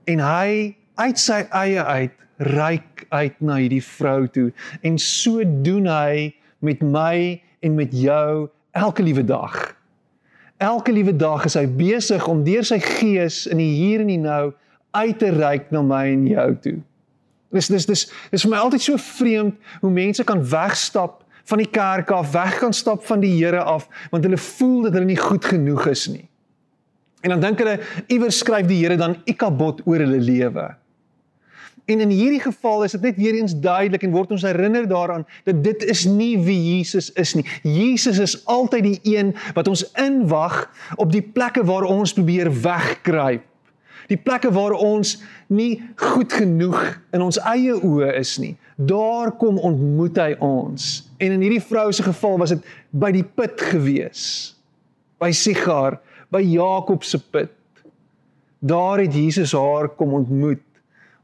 en 0.09 0.21
hy 0.23 0.75
uit 0.95 1.19
sy 1.19 1.43
eie 1.49 1.83
uit 1.83 2.19
reik 2.43 3.05
uit 3.09 3.35
na 3.45 3.59
hierdie 3.61 3.83
vrou 3.83 4.25
toe 4.33 4.49
en 4.81 4.97
so 5.01 5.43
doen 5.65 5.87
hy 5.89 6.33
met 6.65 6.81
my 6.81 7.41
en 7.63 7.75
met 7.77 7.93
jou 7.95 8.49
elke 8.71 9.03
liewe 9.03 9.23
dag. 9.23 9.75
Elke 10.57 10.91
liewe 10.91 11.15
dag 11.15 11.45
is 11.45 11.55
hy 11.59 11.65
besig 11.67 12.27
om 12.27 12.43
deur 12.45 12.65
sy 12.65 12.79
gees 12.83 13.43
in 13.51 13.59
die 13.61 13.73
hier 13.77 14.03
en 14.03 14.11
die 14.11 14.21
nou 14.21 14.53
uit 14.93 15.19
te 15.19 15.31
reik 15.33 15.71
na 15.73 15.81
my 15.85 16.05
en 16.11 16.25
jou 16.29 16.49
toe. 16.63 16.77
Dis 17.53 17.69
dis 17.69 17.85
dis 17.85 18.05
is 18.33 18.45
vir 18.45 18.53
my 18.53 18.61
altyd 18.63 18.85
so 18.85 19.01
vreemd 19.01 19.57
hoe 19.81 19.91
mense 19.93 20.25
kan 20.25 20.41
wegstap 20.41 21.21
van 21.51 21.59
die 21.59 21.67
kerk 21.67 22.11
af, 22.15 22.31
weg 22.31 22.59
kan 22.61 22.73
stap 22.73 23.03
van 23.03 23.19
die 23.23 23.33
Here 23.35 23.61
af 23.61 23.89
want 24.11 24.23
hulle 24.25 24.39
voel 24.39 24.87
dat 24.87 24.95
hulle 24.97 25.11
nie 25.11 25.19
goed 25.19 25.45
genoeg 25.45 25.87
is 25.91 26.07
nie. 26.11 26.27
En 27.23 27.31
dan 27.31 27.43
dink 27.43 27.61
hulle 27.63 27.79
iewers 28.11 28.37
skryf 28.43 28.67
die 28.67 28.81
Here 28.83 28.99
dan 28.99 29.21
ikabot 29.29 29.79
oor 29.87 30.01
hulle 30.03 30.19
lewe. 30.19 30.65
En 31.85 31.99
in 31.99 32.11
hierdie 32.11 32.41
geval 32.43 32.83
is 32.83 32.91
dit 32.95 33.01
net 33.01 33.15
weer 33.19 33.35
eens 33.35 33.55
duidelik 33.59 34.03
en 34.03 34.11
word 34.11 34.31
ons 34.31 34.43
herinner 34.47 34.87
daaraan 34.87 35.25
dat 35.43 35.63
dit 35.63 35.83
is 35.83 36.05
nie 36.07 36.35
wie 36.39 36.59
Jesus 36.77 37.11
is 37.19 37.33
nie. 37.35 37.43
Jesus 37.63 38.19
is 38.23 38.37
altyd 38.47 38.83
die 38.83 38.99
een 39.15 39.33
wat 39.55 39.67
ons 39.67 39.83
inwag 39.99 40.69
op 40.95 41.11
die 41.11 41.23
plekke 41.23 41.63
waar 41.67 41.83
ons 41.83 42.15
probeer 42.15 42.51
wegkruip. 42.61 43.43
Die 44.07 44.19
plekke 44.19 44.51
waar 44.51 44.75
ons 44.75 45.17
nie 45.47 45.83
goed 45.95 46.33
genoeg 46.33 46.79
in 47.15 47.23
ons 47.23 47.39
eie 47.51 47.75
oë 47.75 48.13
is 48.19 48.35
nie. 48.39 48.55
Daar 48.75 49.31
kom 49.39 49.59
ontmoet 49.59 50.19
hy 50.19 50.33
ons. 50.43 51.03
En 51.19 51.35
in 51.35 51.43
hierdie 51.43 51.63
vrou 51.63 51.91
se 51.91 52.03
geval 52.03 52.39
was 52.43 52.55
dit 52.55 52.73
by 52.91 53.11
die 53.15 53.23
put 53.23 53.59
gewees. 53.71 54.23
By 55.19 55.31
Sigar 55.31 55.99
by 56.33 56.41
Jakob 56.41 57.03
se 57.05 57.19
put. 57.21 57.53
Daar 58.63 59.03
het 59.03 59.13
Jesus 59.13 59.53
haar 59.53 59.89
kom 59.93 60.13
ontmoet. 60.13 60.63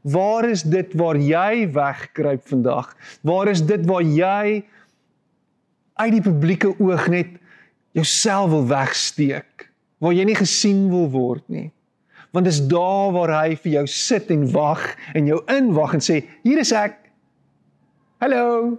Waar 0.00 0.48
is 0.48 0.62
dit 0.62 0.92
waar 0.96 1.16
jy 1.16 1.66
wegkruip 1.72 2.46
vandag? 2.48 2.92
Waar 3.26 3.48
is 3.48 3.64
dit 3.66 3.84
waar 3.88 4.04
jy 4.04 4.62
uit 6.00 6.12
die 6.12 6.24
publieke 6.24 6.72
oog 6.78 7.08
net 7.12 7.36
jouself 7.96 8.50
wil 8.54 8.66
wegsteek? 8.70 9.68
Waar 10.00 10.16
jy 10.16 10.24
nie 10.24 10.38
gesien 10.38 10.86
wil 10.92 11.10
word 11.12 11.44
nie. 11.52 11.68
Want 12.32 12.46
dis 12.46 12.60
daar 12.70 13.10
waar 13.12 13.32
hy 13.42 13.56
vir 13.58 13.72
jou 13.80 13.86
sit 13.90 14.30
en 14.30 14.46
wag 14.52 14.84
en 15.18 15.26
jou 15.28 15.40
inwag 15.50 15.98
en 15.98 16.04
sê, 16.04 16.24
"Hier 16.42 16.58
is 16.58 16.72
ek. 16.72 16.96
Hallo. 18.20 18.78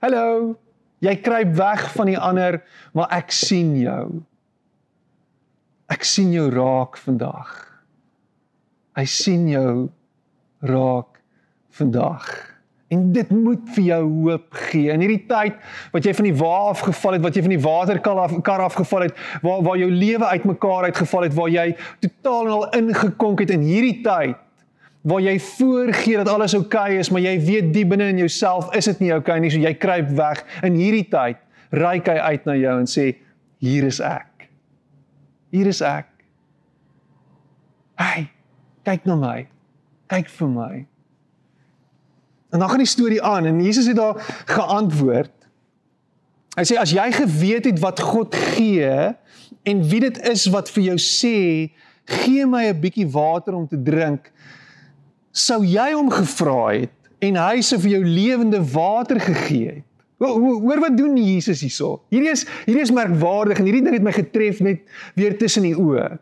Hallo. 0.00 0.56
Jy 0.98 1.16
kruip 1.16 1.54
weg 1.54 1.92
van 1.92 2.06
die 2.06 2.18
ander, 2.18 2.62
maar 2.92 3.08
ek 3.10 3.30
sien 3.30 3.76
jou. 3.76 4.22
Ek 5.90 6.06
sien 6.06 6.30
jou 6.34 6.46
raak 6.54 6.98
vandag. 7.02 7.50
Hy 8.98 9.06
sien 9.10 9.48
jou 9.50 9.88
raak 10.66 11.18
vandag. 11.74 12.28
En 12.90 13.12
dit 13.14 13.30
moet 13.30 13.62
vir 13.76 13.84
jou 13.86 14.00
hoop 14.02 14.56
gee. 14.66 14.90
In 14.90 15.02
hierdie 15.02 15.24
tyd 15.30 15.58
wat 15.92 16.06
jy 16.06 16.14
van 16.18 16.26
die 16.26 16.36
wa 16.40 16.54
afgeval 16.72 17.16
het, 17.16 17.22
wat 17.22 17.36
jy 17.38 17.44
van 17.46 17.54
die 17.54 17.62
waterkar 17.62 18.22
af 18.24 18.34
kar 18.46 18.64
afgeval 18.64 19.06
het, 19.06 19.18
waar 19.46 19.62
waar 19.66 19.78
jou 19.78 19.90
lewe 19.90 20.26
uitmekaar 20.26 20.90
uitgeval 20.90 21.26
het, 21.28 21.34
waar 21.38 21.52
jy 21.54 21.66
totaal 22.02 22.48
en 22.48 22.54
al 22.56 22.70
ingekonk 22.80 23.44
het 23.44 23.54
in 23.54 23.66
hierdie 23.66 24.00
tyd 24.06 24.38
waar 25.00 25.22
jy 25.24 25.38
voorgee 25.40 26.18
dat 26.20 26.28
alles 26.28 26.54
oukei 26.54 26.90
okay 26.90 26.98
is, 27.00 27.08
maar 27.08 27.22
jy 27.24 27.38
weet 27.40 27.70
diep 27.72 27.88
binne 27.94 28.10
in 28.12 28.18
jouself 28.20 28.68
is 28.76 28.84
dit 28.90 29.06
nie 29.06 29.14
oukei 29.14 29.38
okay 29.38 29.40
nie, 29.40 29.52
so 29.52 29.62
jy 29.62 29.72
kruip 29.80 30.10
weg. 30.18 30.42
In 30.66 30.76
hierdie 30.76 31.06
tyd 31.08 31.40
reik 31.72 32.10
hy 32.10 32.18
uit 32.20 32.50
na 32.50 32.58
jou 32.58 32.74
en 32.82 32.90
sê 32.90 33.06
hier 33.64 33.86
is 33.88 34.02
ek. 34.04 34.29
Hier 35.50 35.66
is 35.66 35.80
ek. 35.82 36.08
Hey, 37.98 38.30
kyk 38.86 39.04
na 39.08 39.16
my. 39.18 39.48
Kyk 40.10 40.30
vir 40.38 40.50
my. 40.50 40.74
En 42.50 42.62
dan 42.62 42.70
gaan 42.70 42.82
die 42.82 42.90
storie 42.90 43.22
aan 43.22 43.46
en 43.50 43.60
Jesus 43.62 43.86
het 43.86 43.98
daar 43.98 44.18
geantwoord. 44.50 45.34
Hy 46.58 46.64
sê 46.66 46.78
as 46.80 46.94
jy 46.94 47.06
geweet 47.14 47.68
het 47.70 47.82
wat 47.82 48.00
God 48.02 48.34
gee 48.54 48.90
en 49.62 49.82
wie 49.90 50.00
dit 50.02 50.18
is 50.26 50.48
wat 50.50 50.70
vir 50.74 50.90
jou 50.90 50.96
sê, 51.02 51.36
gee 52.10 52.46
my 52.46 52.64
'n 52.70 52.80
bietjie 52.80 53.06
water 53.06 53.54
om 53.54 53.68
te 53.68 53.78
drink, 53.78 54.32
sou 55.30 55.62
jy 55.64 55.92
hom 55.92 56.10
gevra 56.10 56.72
het 56.74 56.96
en 57.22 57.36
hy 57.36 57.60
sou 57.62 57.78
vir 57.78 57.90
jou 57.90 58.04
lewende 58.04 58.60
water 58.72 59.20
gegee 59.20 59.66
het. 59.66 59.89
Hoor 60.20 60.80
wat 60.82 60.96
doen 60.98 61.16
Jesus 61.16 61.62
hierso? 61.64 62.02
Hierdie 62.12 62.32
is 62.34 62.44
hierdie 62.66 62.84
is 62.84 62.92
merkwaardig 62.92 63.62
en 63.62 63.68
hierdie 63.68 63.84
ding 63.86 63.96
het 63.96 64.04
my 64.04 64.12
getref 64.12 64.60
net 64.60 64.82
weer 65.16 65.36
tussen 65.40 65.64
die 65.64 65.72
oë. 65.72 66.18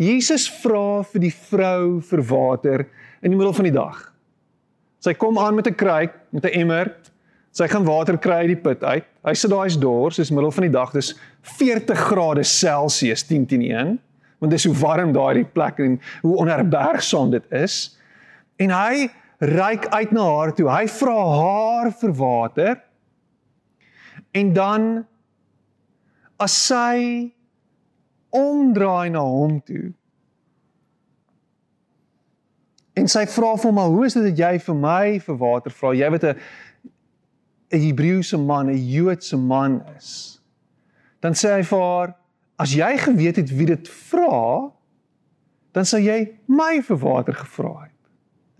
Jesus 0.00 0.48
vra 0.62 1.02
vir 1.06 1.22
die 1.26 1.34
vrou 1.34 2.00
vir 2.08 2.22
water 2.26 2.86
in 3.20 3.30
die 3.30 3.38
middel 3.38 3.54
van 3.54 3.68
die 3.68 3.76
dag. 3.76 4.00
Sy 5.00 5.14
kom 5.14 5.38
aan 5.38 5.54
met 5.54 5.68
'n 5.68 5.74
kruik, 5.74 6.12
met 6.32 6.44
'n 6.44 6.58
emmer. 6.60 6.96
Sy 7.52 7.66
gaan 7.68 7.84
water 7.84 8.18
kry 8.18 8.46
uit 8.46 8.54
die 8.54 8.62
put 8.62 8.82
uit. 8.82 9.04
Hy 9.24 9.34
sit 9.34 9.50
daar, 9.50 9.64
hy's 9.64 9.78
dors, 9.78 10.16
dis 10.16 10.30
middel 10.30 10.50
van 10.50 10.62
die 10.62 10.70
dag, 10.70 10.92
dis 10.92 11.14
40 11.42 11.98
grade 11.98 12.44
Celsius 12.44 13.22
10 13.22 13.46
teen 13.46 13.62
1. 13.62 13.98
Want 14.38 14.52
dis 14.52 14.64
hoe 14.64 14.74
warm 14.74 15.12
daai 15.12 15.44
plek 15.44 15.78
en 15.78 16.00
hoe 16.22 16.36
onherbergsaam 16.36 17.30
dit 17.30 17.44
is. 17.50 17.98
En 18.56 18.70
hy 18.70 19.10
reik 19.38 19.88
uit 19.88 20.10
na 20.10 20.20
haar 20.20 20.54
toe. 20.54 20.68
Hy 20.70 20.86
vra 20.88 21.16
haar 21.16 21.92
vir 21.92 22.12
water. 22.12 22.80
En 24.32 24.52
dan 24.52 25.06
as 26.40 26.54
sy 26.66 27.30
omdraai 28.30 29.10
na 29.10 29.22
hom 29.26 29.58
toe, 29.66 29.90
En 33.00 33.08
sy 33.08 33.22
vra 33.30 33.54
vir 33.56 33.68
hom, 33.68 33.74
"Maar 33.74 33.88
hoe 33.88 34.04
is 34.04 34.14
dit 34.14 34.22
dat 34.22 34.38
jy 34.38 34.58
vir 34.58 34.74
my 34.74 35.18
vir 35.18 35.36
water 35.36 35.70
vra? 35.70 35.92
Jy 35.94 36.10
wat 36.10 36.24
'n 36.24 36.36
'n 37.72 37.80
Hebreëse 37.80 38.38
man, 38.38 38.68
'n 38.68 38.76
Joodse 38.76 39.36
man 39.36 39.82
is." 39.96 40.40
Dan 41.20 41.32
sê 41.32 41.56
hy 41.56 41.62
vir 41.62 41.78
haar, 41.78 42.16
"As 42.58 42.74
jy 42.74 42.96
geweet 42.98 43.36
het 43.36 43.50
wie 43.50 43.66
dit 43.66 43.88
vra, 43.88 44.70
dan 45.72 45.84
sou 45.84 46.00
jy 46.00 46.28
my 46.46 46.82
vir 46.82 46.96
water 46.96 47.34
gevra 47.34 47.82
het." 47.82 47.89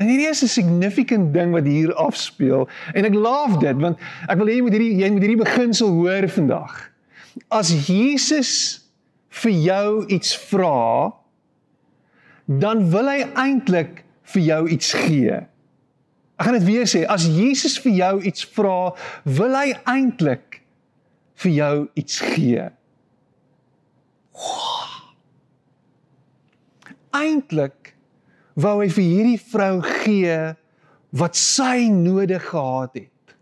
En 0.00 0.09
hierdie 0.09 0.30
is 0.30 0.42
'n 0.42 0.49
significant 0.49 1.33
ding 1.35 1.52
wat 1.52 1.66
hier 1.69 1.95
afspeel 1.95 2.69
en 2.95 3.04
ek 3.04 3.14
laaf 3.14 3.59
dit 3.61 3.76
want 3.76 3.99
ek 4.28 4.38
wil 4.38 4.49
hê 4.49 4.57
jy 4.57 4.62
moet 4.64 4.73
hierdie 4.73 4.97
jy 4.97 5.11
moet 5.12 5.25
hierdie 5.26 5.45
beginsel 5.45 5.90
hoor 5.92 6.28
vandag. 6.28 6.90
As 7.49 7.69
Jesus 7.87 8.80
vir 9.28 9.52
jou 9.52 10.07
iets 10.09 10.33
vra, 10.50 11.12
dan 12.47 12.90
wil 12.90 13.07
hy 13.07 13.28
eintlik 13.38 14.04
vir 14.33 14.42
jou 14.42 14.62
iets 14.69 14.92
gee. 15.04 15.37
Ek 16.40 16.47
gaan 16.49 16.57
dit 16.57 16.64
weer 16.64 16.88
sê, 16.88 17.04
as 17.04 17.28
Jesus 17.28 17.76
vir 17.85 17.92
jou 17.92 18.14
iets 18.25 18.45
vra, 18.57 18.95
wil 19.25 19.54
hy 19.54 19.75
eintlik 19.85 20.62
vir 21.45 21.52
jou 21.52 21.75
iets 22.00 22.21
gee. 22.33 22.64
Eintlik 27.12 27.79
wou 28.54 28.80
hy 28.80 28.88
vir 28.88 29.04
hierdie 29.04 29.40
vrou 29.52 29.80
gee 30.02 30.38
wat 31.11 31.37
sy 31.37 31.88
nodig 31.90 32.45
gehad 32.50 32.95
het. 32.95 33.37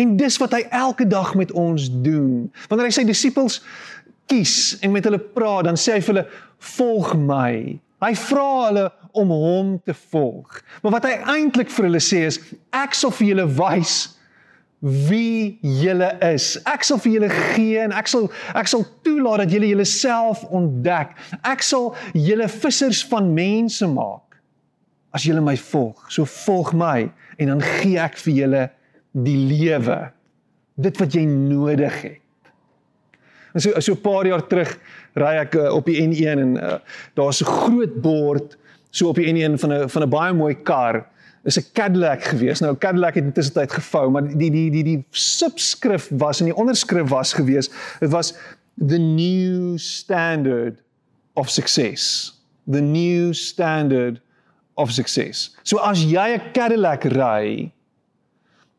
En 0.00 0.16
dis 0.16 0.38
wat 0.40 0.54
hy 0.56 0.62
elke 0.70 1.06
dag 1.06 1.34
met 1.36 1.52
ons 1.52 1.88
doen. 2.04 2.48
Wanneer 2.68 2.88
hy 2.88 2.94
sy 2.96 3.04
disippels 3.08 3.60
kies 4.30 4.78
en 4.80 4.94
met 4.94 5.04
hulle 5.04 5.20
praat, 5.20 5.66
dan 5.68 5.76
sê 5.76 5.98
hy 5.98 6.00
vir 6.00 6.14
hulle: 6.14 6.26
"Volg 6.76 7.14
my." 7.18 7.78
Hy 8.02 8.14
vra 8.18 8.48
hulle 8.66 8.88
om 9.12 9.28
hom 9.30 9.76
te 9.84 9.94
volg. 9.94 10.62
Maar 10.82 10.92
wat 10.96 11.04
hy 11.06 11.12
eintlik 11.36 11.70
vir 11.70 11.84
hulle 11.86 12.00
sê 12.02 12.24
is 12.26 12.40
ek 12.74 12.96
sal 12.98 13.12
vir 13.14 13.28
julle 13.28 13.46
wys 13.46 13.94
wie 14.80 15.58
julle 15.62 16.08
is. 16.32 16.56
Ek 16.66 16.82
sal 16.82 16.98
vir 16.98 17.12
julle 17.12 17.28
gee 17.30 17.78
en 17.78 17.92
ek 17.94 18.10
sal 18.10 18.26
ek 18.58 18.66
sal 18.66 18.82
toelaat 19.06 19.44
dat 19.44 19.54
julle 19.54 19.70
julleself 19.70 20.42
ontdek. 20.50 21.14
Ek 21.46 21.62
sal 21.62 21.92
julle 22.12 22.48
vissers 22.50 23.04
van 23.12 23.30
mense 23.36 23.86
maak 23.86 24.31
as 25.12 25.26
julle 25.26 25.42
my 25.44 25.56
volg. 25.56 26.10
So 26.12 26.24
volg 26.24 26.72
my 26.72 27.10
en 27.36 27.52
dan 27.52 27.62
gee 27.62 28.00
ek 28.00 28.16
vir 28.24 28.34
julle 28.34 28.64
die 29.12 29.36
lewe. 29.36 29.98
Dit 30.80 30.98
wat 31.00 31.14
jy 31.14 31.24
nodig 31.28 32.02
het. 32.02 32.18
En 33.52 33.60
so 33.60 33.80
so 33.80 33.92
'n 33.92 34.00
paar 34.00 34.26
jaar 34.26 34.46
terug 34.46 34.78
ry 35.14 35.36
ek 35.44 35.54
uh, 35.54 35.74
op 35.74 35.86
die 35.86 36.00
N1 36.00 36.38
en 36.40 36.56
uh, 36.56 36.78
daar's 37.14 37.42
'n 37.42 37.44
groot 37.44 38.00
bord 38.00 38.56
so 38.90 39.08
op 39.08 39.16
die 39.16 39.28
N1 39.28 39.58
van 39.60 39.72
'n 39.72 39.88
van 39.88 40.02
'n 40.02 40.08
baie 40.08 40.32
mooi 40.32 40.54
kar 40.62 41.06
is 41.44 41.58
'n 41.58 41.72
Cadillac 41.72 42.24
gewees. 42.24 42.60
Nou 42.60 42.76
Cadillac 42.76 43.14
het 43.14 43.24
intussen 43.24 43.54
tyd 43.54 43.72
gevou, 43.72 44.10
maar 44.10 44.36
die 44.36 44.50
die 44.50 44.70
die 44.70 44.84
die 44.84 45.04
subskrif 45.10 46.10
was 46.10 46.40
en 46.40 46.44
die 46.44 46.56
onderskrif 46.56 47.08
was 47.08 47.32
gewees. 47.32 47.70
Dit 48.00 48.10
was 48.10 48.34
the 48.86 48.98
new 48.98 49.78
standard 49.78 50.82
of 51.32 51.48
success. 51.50 52.32
The 52.70 52.80
new 52.80 53.32
standard 53.32 54.20
of 54.76 54.92
success. 54.92 55.50
So 55.62 55.78
as 55.78 56.04
jy 56.04 56.34
'n 56.34 56.52
Cadillac 56.52 57.04
ry, 57.04 57.70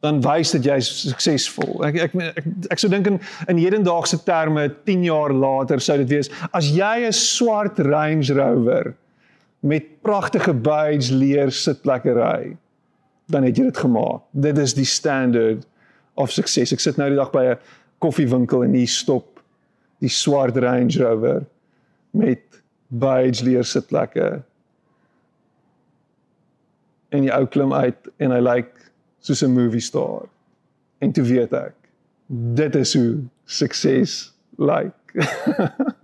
dan 0.04 0.20
wys 0.22 0.52
dit 0.52 0.66
jy 0.68 0.80
suksesvol. 0.84 1.86
Ek 1.88 1.96
ek 2.10 2.16
ek, 2.16 2.48
ek 2.76 2.82
sou 2.82 2.90
dink 2.92 3.08
in 3.08 3.20
in 3.48 3.62
hedendaagse 3.62 4.20
terme 4.28 4.68
10 4.86 5.06
jaar 5.08 5.32
later 5.32 5.80
sou 5.80 5.98
dit 5.98 6.10
wees 6.10 6.30
as 6.54 6.68
jy 6.76 7.08
'n 7.08 7.14
swart 7.14 7.80
Range 7.80 8.34
Rover 8.34 8.94
met 9.64 10.02
pragtige 10.04 10.54
beige 10.54 11.14
leer 11.16 11.52
sitplekke 11.52 12.14
ry, 12.18 12.58
dan 13.32 13.44
het 13.48 13.58
jy 13.58 13.64
dit 13.72 13.78
gemaak. 13.78 14.22
Dit 14.36 14.58
is 14.58 14.74
die 14.74 14.86
standard 14.86 15.64
of 16.20 16.32
sukses. 16.32 16.74
Ek 16.74 16.84
sit 16.84 16.98
nou 16.98 17.08
die 17.10 17.16
dag 17.16 17.32
by 17.32 17.46
'n 17.54 17.60
koffiewinkel 18.00 18.64
en 18.64 18.74
hier 18.74 18.88
stop 18.88 19.40
die 20.02 20.12
swart 20.12 20.58
Range 20.58 21.00
Rover 21.00 21.46
met 22.12 22.44
beige 22.90 23.44
leer 23.46 23.64
sitplekke. 23.64 24.44
En 27.14 27.26
die 27.26 27.34
ou 27.34 27.46
klim 27.48 27.74
uit 27.74 28.10
en 28.18 28.34
hy 28.34 28.42
lyk 28.42 28.66
like 28.66 28.90
soos 29.24 29.44
'n 29.46 29.54
movie 29.54 29.84
star. 29.84 30.26
En 31.00 31.12
toe 31.12 31.24
weet 31.24 31.54
ek, 31.54 31.76
dit 32.58 32.76
is 32.76 32.94
hoe 32.94 33.24
sukses 33.46 34.34
lyk. 34.58 34.92
Like. 35.14 35.30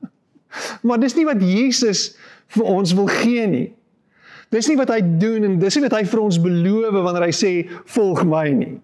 maar 0.85 0.99
dis 0.99 1.15
nie 1.15 1.25
wat 1.25 1.41
Jesus 1.41 2.15
vir 2.55 2.65
ons 2.65 2.93
wil 2.93 3.07
gee 3.07 3.47
nie. 3.47 3.67
Dis 4.49 4.67
nie 4.67 4.77
wat 4.77 4.89
hy 4.89 5.01
doen 5.21 5.45
en 5.45 5.57
dis 5.61 5.75
nie 5.77 5.85
wat 5.85 5.97
hy 5.99 6.03
vir 6.09 6.21
ons 6.23 6.39
beloof 6.41 6.95
wanneer 6.95 7.27
hy 7.27 7.33
sê 7.35 7.51
volg 7.93 8.23
my 8.25 8.47
nie. 8.57 8.75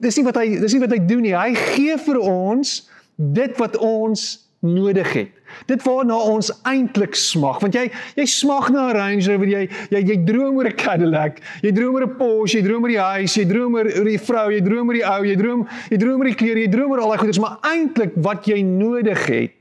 Dis 0.00 0.16
nie 0.18 0.26
wat 0.26 0.40
hy 0.40 0.46
dis 0.58 0.74
nie 0.74 0.82
wat 0.82 0.94
hy 0.96 1.00
doen 1.06 1.22
nie. 1.22 1.34
Hy 1.36 1.54
gee 1.74 1.98
vir 2.00 2.18
ons 2.18 2.88
dit 3.16 3.58
wat 3.60 3.76
ons 3.76 4.49
nodig 4.60 5.12
het. 5.12 5.36
Dit 5.66 5.82
waarna 5.82 6.16
ons 6.30 6.50
eintlik 6.68 7.14
smag, 7.16 7.60
want 7.64 7.74
jy 7.74 7.86
jy 8.16 8.26
smag 8.28 8.68
na 8.70 8.90
'n 8.90 8.96
Range 8.96 9.26
Rover, 9.26 9.48
jy 9.48 9.68
jy 9.90 10.00
jy 10.04 10.16
droom 10.24 10.56
oor 10.56 10.68
'n 10.68 10.76
Cadillac, 10.76 11.40
jy 11.62 11.72
droom 11.72 11.94
oor 11.94 12.06
'n 12.06 12.16
Porsche, 12.16 12.58
jy 12.58 12.64
droom 12.64 12.82
oor 12.82 12.92
die 12.92 12.98
huis, 12.98 13.34
jy 13.36 13.44
droom 13.44 13.74
oor 13.74 13.84
die 13.84 14.18
vrou, 14.18 14.50
jy 14.50 14.60
droom 14.60 14.88
oor 14.88 14.94
die 14.94 15.06
ou, 15.06 15.22
jy 15.24 15.36
droom 15.36 15.68
jy 15.90 15.96
droom 15.96 16.20
oor 16.20 16.28
die 16.28 16.34
klere, 16.34 16.60
jy 16.60 16.68
droom 16.68 16.90
oor 16.90 17.00
al 17.00 17.08
daai 17.08 17.18
goeders, 17.18 17.40
maar 17.40 17.58
eintlik 17.62 18.12
wat 18.16 18.46
jy 18.46 18.62
nodig 18.62 19.26
het 19.26 19.52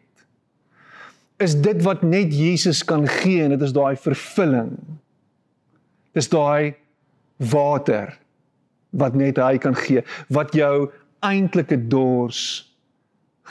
is 1.39 1.55
dit 1.55 1.81
wat 1.83 2.01
net 2.03 2.33
Jesus 2.35 2.83
kan 2.83 3.07
gee 3.07 3.43
en 3.43 3.49
dit 3.55 3.61
is 3.61 3.71
daai 3.71 3.95
vervulling. 3.95 4.75
Dis 6.13 6.27
daai 6.27 6.75
water 7.37 8.17
wat 8.91 9.15
net 9.15 9.37
hy 9.37 9.57
kan 9.57 9.75
gee, 9.75 10.03
wat 10.27 10.51
jou 10.53 10.89
eintlike 11.23 11.77
dors 11.87 12.68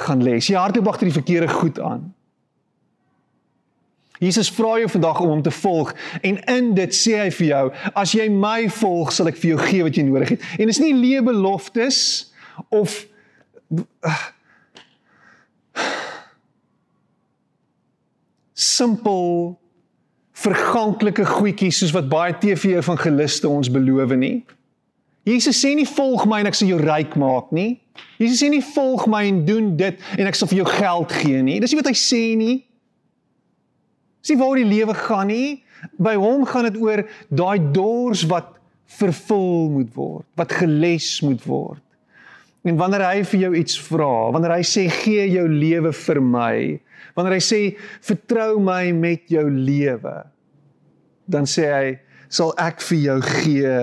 gaan 0.04 0.22
lê. 0.22 0.38
Jy 0.38 0.56
hardloop 0.58 0.88
agter 0.92 1.10
die 1.10 1.16
verkeerde 1.16 1.48
goed 1.48 1.80
aan. 1.80 2.06
Jesus 4.18 4.50
vra 4.50 4.78
jou 4.78 4.88
vandag 4.90 5.20
om 5.22 5.28
hom 5.28 5.42
te 5.42 5.50
volg 5.54 5.92
en 6.26 6.40
in 6.50 6.72
dit 6.74 6.94
sê 6.94 7.20
hy 7.20 7.28
vir 7.36 7.46
jou, 7.46 7.64
as 7.94 8.14
jy 8.16 8.26
my 8.32 8.66
volg, 8.80 9.12
sal 9.14 9.30
ek 9.30 9.38
vir 9.38 9.52
jou 9.52 9.60
gee 9.62 9.84
wat 9.86 9.98
jy 9.98 10.04
nodig 10.08 10.34
het. 10.34 10.48
En 10.58 10.70
dis 10.70 10.82
nie 10.82 10.94
leë 10.96 11.22
beloftes 11.28 12.00
of 12.74 12.96
simpel 18.58 19.54
verganklike 20.38 21.26
goedjies 21.26 21.78
soos 21.82 21.94
wat 21.94 22.10
baie 22.10 22.34
TV 22.42 22.74
evangeliste 22.78 23.46
ons 23.50 23.70
beloof 23.70 24.14
nie. 24.18 24.42
Jesus 25.28 25.58
sê 25.60 25.74
nie 25.76 25.86
volg 25.88 26.24
my 26.30 26.40
en 26.42 26.48
ek 26.48 26.56
sal 26.56 26.70
jou 26.70 26.78
ryk 26.80 27.16
maak 27.20 27.50
nie. 27.54 27.76
Jesus 28.20 28.40
sê 28.40 28.48
nie 28.52 28.62
volg 28.64 29.06
my 29.10 29.24
en 29.28 29.42
doen 29.48 29.72
dit 29.78 30.04
en 30.16 30.30
ek 30.30 30.38
sal 30.38 30.50
vir 30.50 30.62
jou 30.62 30.68
geld 30.70 31.14
gee 31.20 31.42
nie. 31.44 31.58
Dis 31.60 31.74
nie 31.74 31.80
wat 31.80 31.90
hy 31.90 31.96
sê 31.98 32.22
nie. 32.38 32.56
Dis 34.22 34.32
nie 34.32 34.40
waar 34.40 34.60
die 34.60 34.68
lewe 34.68 34.96
gaan 34.96 35.28
nie. 35.32 35.58
By 36.00 36.16
hom 36.18 36.46
gaan 36.48 36.70
dit 36.70 36.78
oor 36.80 37.04
daai 37.28 37.58
dors 37.74 38.24
wat 38.30 38.56
vervul 38.98 39.68
moet 39.74 39.92
word, 39.94 40.24
wat 40.40 40.54
geles 40.62 41.10
moet 41.26 41.44
word. 41.46 41.84
En 42.66 42.78
wanneer 42.80 43.04
hy 43.06 43.22
vir 43.30 43.42
jou 43.44 43.52
iets 43.60 43.76
vra, 43.88 44.12
wanneer 44.34 44.56
hy 44.56 44.64
sê 44.66 44.88
gee 44.92 45.28
jou 45.30 45.44
lewe 45.48 45.92
vir 45.94 46.20
my, 46.24 46.56
wanneer 47.16 47.36
hy 47.36 47.44
sê 47.44 47.60
vertrou 48.04 48.58
my 48.64 48.88
met 48.96 49.28
jou 49.30 49.44
lewe, 49.52 50.16
dan 51.28 51.46
sê 51.48 51.68
hy 51.70 51.86
sal 52.32 52.54
ek 52.60 52.82
vir 52.88 53.00
jou 53.04 53.18
gee 53.28 53.76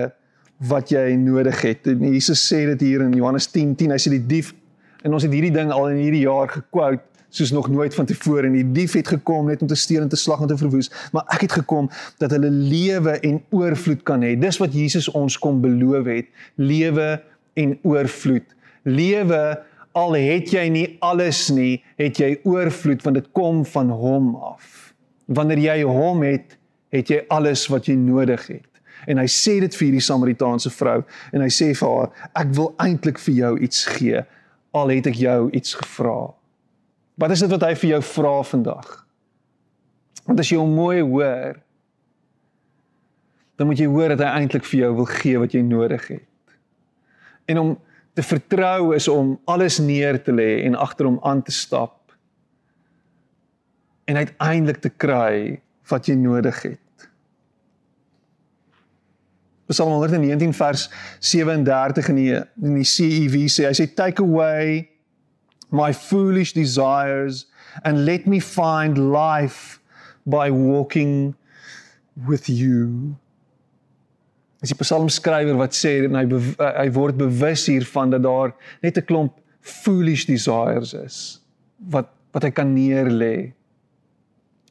wat 0.64 0.90
jy 0.90 1.12
nodig 1.20 1.60
het. 1.60 1.86
En 1.86 2.00
Jesus 2.12 2.40
sê 2.48 2.64
dit 2.72 2.80
hier 2.80 3.04
in 3.04 3.12
Johannes 3.12 3.48
10:10. 3.50 3.74
10, 3.76 3.90
hy 3.90 3.98
sê 4.00 4.10
die 4.10 4.26
dief 4.26 4.54
en 5.04 5.12
ons 5.12 5.22
het 5.22 5.32
hierdie 5.32 5.52
ding 5.52 5.70
al 5.70 5.90
in 5.92 6.00
hierdie 6.00 6.24
jaar 6.24 6.48
gekwout 6.50 7.04
soos 7.36 7.50
nog 7.52 7.68
nooit 7.68 7.94
van 7.94 8.06
tevore 8.06 8.46
en 8.46 8.54
die 8.56 8.72
dief 8.72 8.94
het 8.96 9.08
gekom 9.08 9.46
net 9.50 9.62
om 9.62 9.68
te 9.68 9.76
steel 9.76 10.02
en 10.02 10.08
te 10.08 10.16
slag 10.16 10.40
en 10.40 10.48
te 10.48 10.56
verwoes, 10.56 10.88
maar 11.12 11.26
ek 11.34 11.46
het 11.46 11.56
gekom 11.58 11.90
dat 12.22 12.32
hulle 12.32 12.50
lewe 12.50 13.18
en 13.20 13.42
oorvloed 13.50 14.02
kan 14.08 14.22
hê. 14.24 14.36
Dis 14.40 14.56
wat 14.62 14.72
Jesus 14.72 15.08
ons 15.08 15.36
kom 15.38 15.60
beloof 15.60 16.06
het, 16.08 16.30
lewe 16.54 17.20
en 17.54 17.74
oorvloed. 17.82 18.46
Lewe 18.88 19.42
al 19.92 20.16
het 20.16 20.52
jy 20.52 20.68
nie 20.72 20.86
alles 21.04 21.48
nie, 21.50 21.82
het 22.00 22.22
jy 22.22 22.38
oorvloed 22.44 23.04
want 23.04 23.20
dit 23.20 23.28
kom 23.36 23.64
van 23.68 23.90
hom 23.90 24.32
af. 24.36 24.94
Wanneer 25.26 25.58
jy 25.58 25.82
hom 25.82 26.22
het, 26.24 26.56
het 26.94 27.10
jy 27.10 27.20
alles 27.28 27.66
wat 27.68 27.90
jy 27.90 27.98
nodig 28.00 28.46
het 28.48 28.75
en 29.06 29.20
hy 29.22 29.26
sê 29.30 29.58
dit 29.62 29.74
vir 29.78 29.86
hierdie 29.86 30.04
Samaritaanse 30.04 30.70
vrou 30.74 31.00
en 31.32 31.44
hy 31.44 31.50
sê 31.52 31.72
vir 31.74 31.92
haar 31.92 32.32
ek 32.42 32.54
wil 32.58 32.72
eintlik 32.82 33.20
vir 33.22 33.38
jou 33.40 33.52
iets 33.68 33.84
gee 33.96 34.22
al 34.76 34.92
het 34.92 35.06
ek 35.08 35.16
jou 35.16 35.50
iets 35.56 35.76
gevra. 35.78 36.18
Wat 37.16 37.32
is 37.32 37.40
dit 37.40 37.52
wat 37.54 37.64
hy 37.64 37.74
vir 37.80 37.90
jou 37.94 38.02
vra 38.10 38.34
vandag? 38.44 38.88
Want 40.26 40.42
as 40.42 40.50
jy 40.50 40.58
hom 40.60 40.74
mooi 40.76 41.00
hoor 41.00 41.62
dan 43.56 43.70
moet 43.70 43.80
jy 43.80 43.88
hoor 43.88 44.12
dat 44.12 44.20
hy 44.20 44.42
eintlik 44.42 44.66
vir 44.68 44.82
jou 44.84 44.94
wil 44.98 45.08
gee 45.08 45.40
wat 45.40 45.54
jy 45.56 45.62
nodig 45.64 46.08
het. 46.12 46.26
En 47.48 47.60
om 47.62 47.70
te 48.16 48.24
vertrou 48.24 48.94
is 48.96 49.08
om 49.08 49.36
alles 49.48 49.78
neer 49.80 50.18
te 50.22 50.32
lê 50.32 50.66
en 50.66 50.76
agter 50.76 51.08
hom 51.08 51.18
aan 51.24 51.42
te 51.44 51.52
stap 51.52 52.12
en 54.06 54.16
uiteindelik 54.20 54.80
te 54.84 54.92
kry 54.92 55.60
wat 55.90 56.08
jy 56.08 56.16
nodig 56.20 56.62
het. 56.62 56.82
Psalm 59.68 59.90
119 59.90 60.52
vers 60.54 60.88
37 61.20 62.08
in 62.12 62.18
die 62.20 62.34
in 62.62 62.76
die 62.78 62.86
CEV 62.86 63.48
sê 63.50 63.66
hy 63.66 63.74
sê 63.74 63.86
take 63.98 64.22
away 64.22 64.86
my 65.74 65.90
foolish 65.92 66.54
desires 66.54 67.46
and 67.82 68.04
let 68.06 68.26
me 68.26 68.38
find 68.38 68.98
life 68.98 69.80
by 70.26 70.50
walking 70.50 71.34
with 72.26 72.48
you. 72.48 73.14
Dis 74.62 74.72
die 74.72 74.78
psalmskrywer 74.78 75.58
wat 75.58 75.74
sê 75.74 75.98
en 76.06 76.14
hy 76.18 76.24
hy 76.62 76.86
word 76.94 77.18
bewus 77.18 77.66
hiervan 77.66 78.14
dat 78.14 78.22
daar 78.22 78.54
net 78.86 79.02
'n 79.02 79.06
klomp 79.10 79.34
foolish 79.60 80.26
desires 80.30 80.94
is 80.94 81.40
wat 81.90 82.14
wat 82.32 82.44
hy 82.44 82.52
kan 82.54 82.70
neerlê 82.70 83.52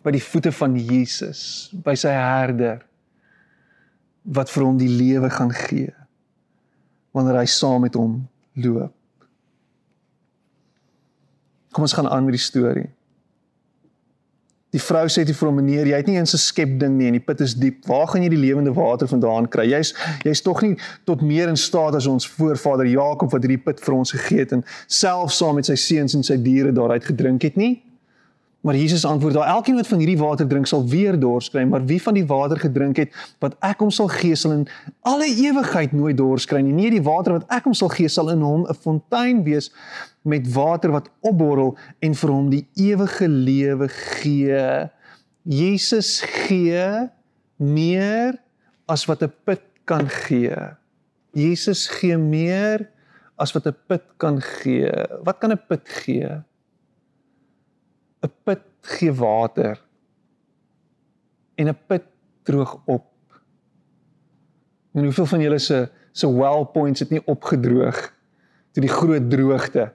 by 0.06 0.12
die 0.14 0.22
voete 0.22 0.52
van 0.54 0.76
Jesus, 0.78 1.72
by 1.74 1.96
sy 1.98 2.14
herder 2.14 2.84
wat 4.26 4.50
vir 4.52 4.66
hom 4.66 4.78
die 4.78 4.90
lewe 4.90 5.30
gaan 5.30 5.54
gee 5.54 5.94
wanneer 7.16 7.38
hy 7.40 7.48
saam 7.48 7.86
met 7.86 7.96
hom 7.96 8.26
loop. 8.60 8.92
Kom 11.72 11.86
ons 11.86 11.94
gaan 11.96 12.10
aan 12.12 12.28
met 12.28 12.36
die 12.36 12.44
storie. 12.44 12.90
Die 14.76 14.82
vrou 14.84 15.06
sê 15.08 15.24
vir 15.24 15.48
hom: 15.48 15.56
"Meneer, 15.56 15.88
jy 15.88 15.96
het 15.96 16.08
nie 16.08 16.18
eens 16.18 16.34
'n 16.34 16.38
skep 16.38 16.80
ding 16.80 16.98
nie 16.98 17.08
en 17.08 17.14
die 17.14 17.24
put 17.24 17.40
is 17.40 17.56
diep. 17.56 17.86
Waar 17.88 18.08
gaan 18.08 18.24
jy 18.24 18.30
die 18.30 18.44
lewende 18.44 18.74
water 18.74 19.08
vandaan 19.08 19.48
kry? 19.48 19.70
Jy's 19.70 19.94
jy's 20.24 20.42
tog 20.42 20.62
nie 20.62 20.78
tot 21.06 21.22
meer 21.22 21.48
in 21.48 21.56
staat 21.56 21.96
as 21.96 22.08
ons 22.08 22.28
voorvader 22.28 22.86
Jakob 22.86 23.32
wat 23.32 23.42
hierdie 23.42 23.64
put 23.64 23.80
vir 23.80 23.94
ons 23.94 24.12
gegee 24.12 24.40
het 24.40 24.52
en 24.52 24.64
self 24.88 25.32
saam 25.32 25.56
met 25.56 25.66
sy 25.66 25.76
seuns 25.76 26.14
en 26.16 26.24
sy 26.24 26.36
diere 26.38 26.72
daaruit 26.72 27.06
gedrink 27.06 27.42
het 27.42 27.56
nie?" 27.56 27.82
Maar 28.66 28.76
Jesus 28.76 29.06
antwoord 29.06 29.34
daar: 29.34 29.48
Elkeen 29.48 29.76
wat 29.76 29.88
van 29.88 29.98
hierdie 29.98 30.18
water 30.18 30.48
drink 30.48 30.66
sal 30.66 30.88
weer 30.90 31.20
dors 31.20 31.50
kry, 31.54 31.64
maar 31.70 31.86
wie 31.86 32.02
van 32.02 32.16
die 32.18 32.26
water 32.26 32.58
gedrink 32.58 32.98
het 32.98 33.12
wat 33.40 33.54
ek 33.62 33.84
hom 33.84 33.92
sal 33.94 34.08
gee 34.10 34.34
sal 34.36 34.56
in 34.56 34.64
alle 35.06 35.28
ewigheid 35.30 35.94
nooit 35.94 36.18
dors 36.18 36.48
kry 36.50 36.64
nie. 36.66 36.74
Nee, 36.74 36.90
die 36.96 37.04
water 37.06 37.36
wat 37.36 37.46
ek 37.54 37.68
hom 37.70 37.76
sal 37.78 37.92
gee 37.94 38.10
sal 38.10 38.32
in 38.34 38.42
hom 38.42 38.64
'n 38.66 38.74
fontein 38.74 39.44
wees 39.46 39.70
met 40.26 40.50
water 40.54 40.96
wat 40.96 41.12
opborrel 41.22 41.76
en 42.02 42.18
vir 42.18 42.34
hom 42.34 42.50
die 42.50 42.66
ewige 42.74 43.30
lewe 43.30 43.88
gee. 43.88 44.90
Jesus 45.44 46.26
gee 46.26 47.06
meer 47.62 48.34
as 48.90 49.06
wat 49.06 49.22
'n 49.22 49.34
put 49.46 49.62
kan 49.86 50.10
gee. 50.10 50.58
Jesus 51.38 51.86
gee 51.88 52.18
meer 52.18 52.90
as 53.38 53.54
wat 53.54 53.68
'n 53.68 53.78
put 53.88 54.04
kan 54.18 54.42
gee. 54.42 54.90
Wat 55.22 55.38
kan 55.38 55.52
'n 55.52 55.62
put 55.70 55.86
gee? 55.86 56.42
'n 58.26 58.32
put 58.44 58.62
gee 58.82 59.14
water 59.14 59.82
en 61.56 61.68
'n 61.68 61.78
put 61.88 62.04
droog 62.44 62.82
op. 62.86 63.06
En 64.92 65.04
hoeveel 65.04 65.26
van 65.26 65.42
julle 65.42 65.60
se 65.60 65.90
se 66.12 66.34
well 66.34 66.66
points 66.66 67.00
het 67.00 67.10
nie 67.10 67.22
opgedroog 67.26 68.14
toe 68.72 68.84
die 68.84 68.92
groot 68.92 69.30
droogte 69.30 69.92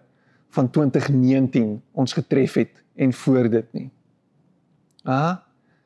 van 0.48 0.70
2019 0.70 1.82
ons 1.92 2.12
getref 2.12 2.54
het 2.54 2.82
en 2.94 3.12
voor 3.12 3.50
dit 3.50 3.72
nie. 3.72 3.90
Ah, 5.02 5.36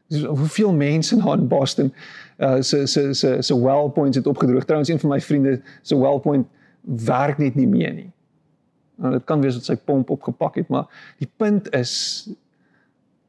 dis 0.07 0.24
hoeveel 0.24 0.72
mense 0.72 1.16
na 1.16 1.33
in 1.33 1.48
Boston 1.48 1.92
uh 2.38 2.61
se 2.61 2.87
se 2.87 3.12
se 3.14 3.37
se 3.42 3.61
well 3.61 3.88
points 3.88 4.16
het 4.16 4.26
opgedroog. 4.26 4.64
Trouens 4.64 4.88
een 4.88 5.00
van 5.00 5.11
my 5.11 5.20
vriende 5.20 5.61
se 5.83 5.98
well 5.98 6.18
point 6.18 6.46
werk 6.83 7.38
net 7.38 7.54
nie 7.54 7.68
meer 7.68 7.92
nie. 7.92 8.13
Nou 9.02 9.12
dit 9.16 9.24
kan 9.26 9.42
wees 9.42 9.59
dat 9.59 9.66
sy 9.66 9.76
pomp 9.76 10.11
opgepak 10.14 10.59
het, 10.61 10.68
maar 10.72 10.87
die 11.18 11.28
punt 11.40 11.70
is 11.74 11.94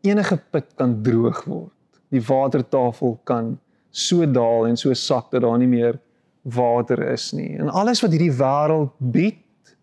enige 0.06 0.38
put 0.54 0.68
kan 0.78 1.00
droog 1.04 1.44
word. 1.50 1.74
Die 2.14 2.22
watertafel 2.22 3.18
kan 3.28 3.56
so 3.90 4.26
daal 4.30 4.68
en 4.70 4.78
so 4.78 4.94
sak 4.94 5.32
dat 5.34 5.42
daar 5.46 5.58
nie 5.58 5.70
meer 5.72 6.00
water 6.46 7.02
is 7.10 7.32
nie. 7.34 7.56
En 7.58 7.72
alles 7.74 8.04
wat 8.04 8.14
hierdie 8.14 8.34
wêreld 8.38 8.94
bied 9.00 9.76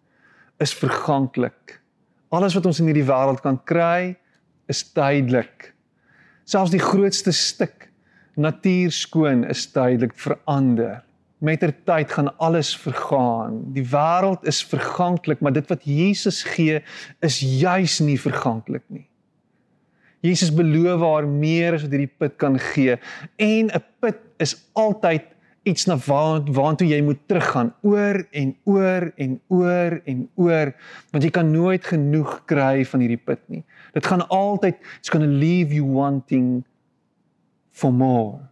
is 0.63 0.75
verganklik. 0.79 1.81
Alles 2.33 2.55
wat 2.55 2.67
ons 2.71 2.79
in 2.81 2.89
hierdie 2.89 3.09
wêreld 3.09 3.43
kan 3.43 3.59
kry 3.69 4.15
is 4.71 4.85
tydelik. 4.95 5.73
Selfs 6.49 6.73
die 6.75 6.83
grootste 6.83 7.35
stuk 7.35 7.89
natuur 8.41 8.93
skoon 8.95 9.43
is 9.51 9.67
tydelik 9.75 10.15
verander. 10.17 11.03
Mettertyd 11.43 12.13
gaan 12.15 12.31
alles 12.39 12.71
vergaan. 12.79 13.59
Die 13.75 13.85
wêreld 13.91 14.47
is 14.47 14.63
verganklik, 14.65 15.41
maar 15.43 15.53
dit 15.53 15.67
wat 15.69 15.83
Jesus 15.85 16.43
gee 16.47 16.83
is 17.21 17.41
juis 17.43 17.99
nie 18.01 18.19
verganklik 18.21 18.85
nie. 18.89 19.09
Jesus 20.23 20.53
beloof 20.55 21.03
haar 21.03 21.27
meer 21.27 21.75
as 21.75 21.83
wat 21.83 21.95
hierdie 21.97 22.15
put 22.23 22.37
kan 22.39 22.59
gee 22.71 22.95
en 23.43 23.71
'n 23.75 23.83
put 23.99 24.21
is 24.39 24.55
altyd 24.79 25.27
iets 25.63 25.87
na 25.87 25.97
waar 26.07 26.43
waartoe 26.47 26.87
jy 26.87 27.01
moet 27.03 27.19
teruggaan 27.27 27.73
oor 27.83 28.23
en 28.31 28.55
oor 28.65 29.13
en 29.17 29.41
oor 29.49 30.01
en 30.05 30.29
oor 30.35 30.73
want 31.11 31.25
jy 31.25 31.31
kan 31.31 31.51
nooit 31.51 31.85
genoeg 31.87 32.45
kry 32.51 32.85
van 32.85 33.01
hierdie 33.01 33.25
put 33.25 33.43
nie. 33.49 33.65
Dit 33.95 34.07
gaan 34.07 34.27
altyd 34.29 34.79
it's 34.99 35.11
going 35.11 35.27
to 35.27 35.31
leave 35.31 35.75
you 35.75 35.87
wanting 35.87 36.65
for 37.71 37.93
more. 37.93 38.52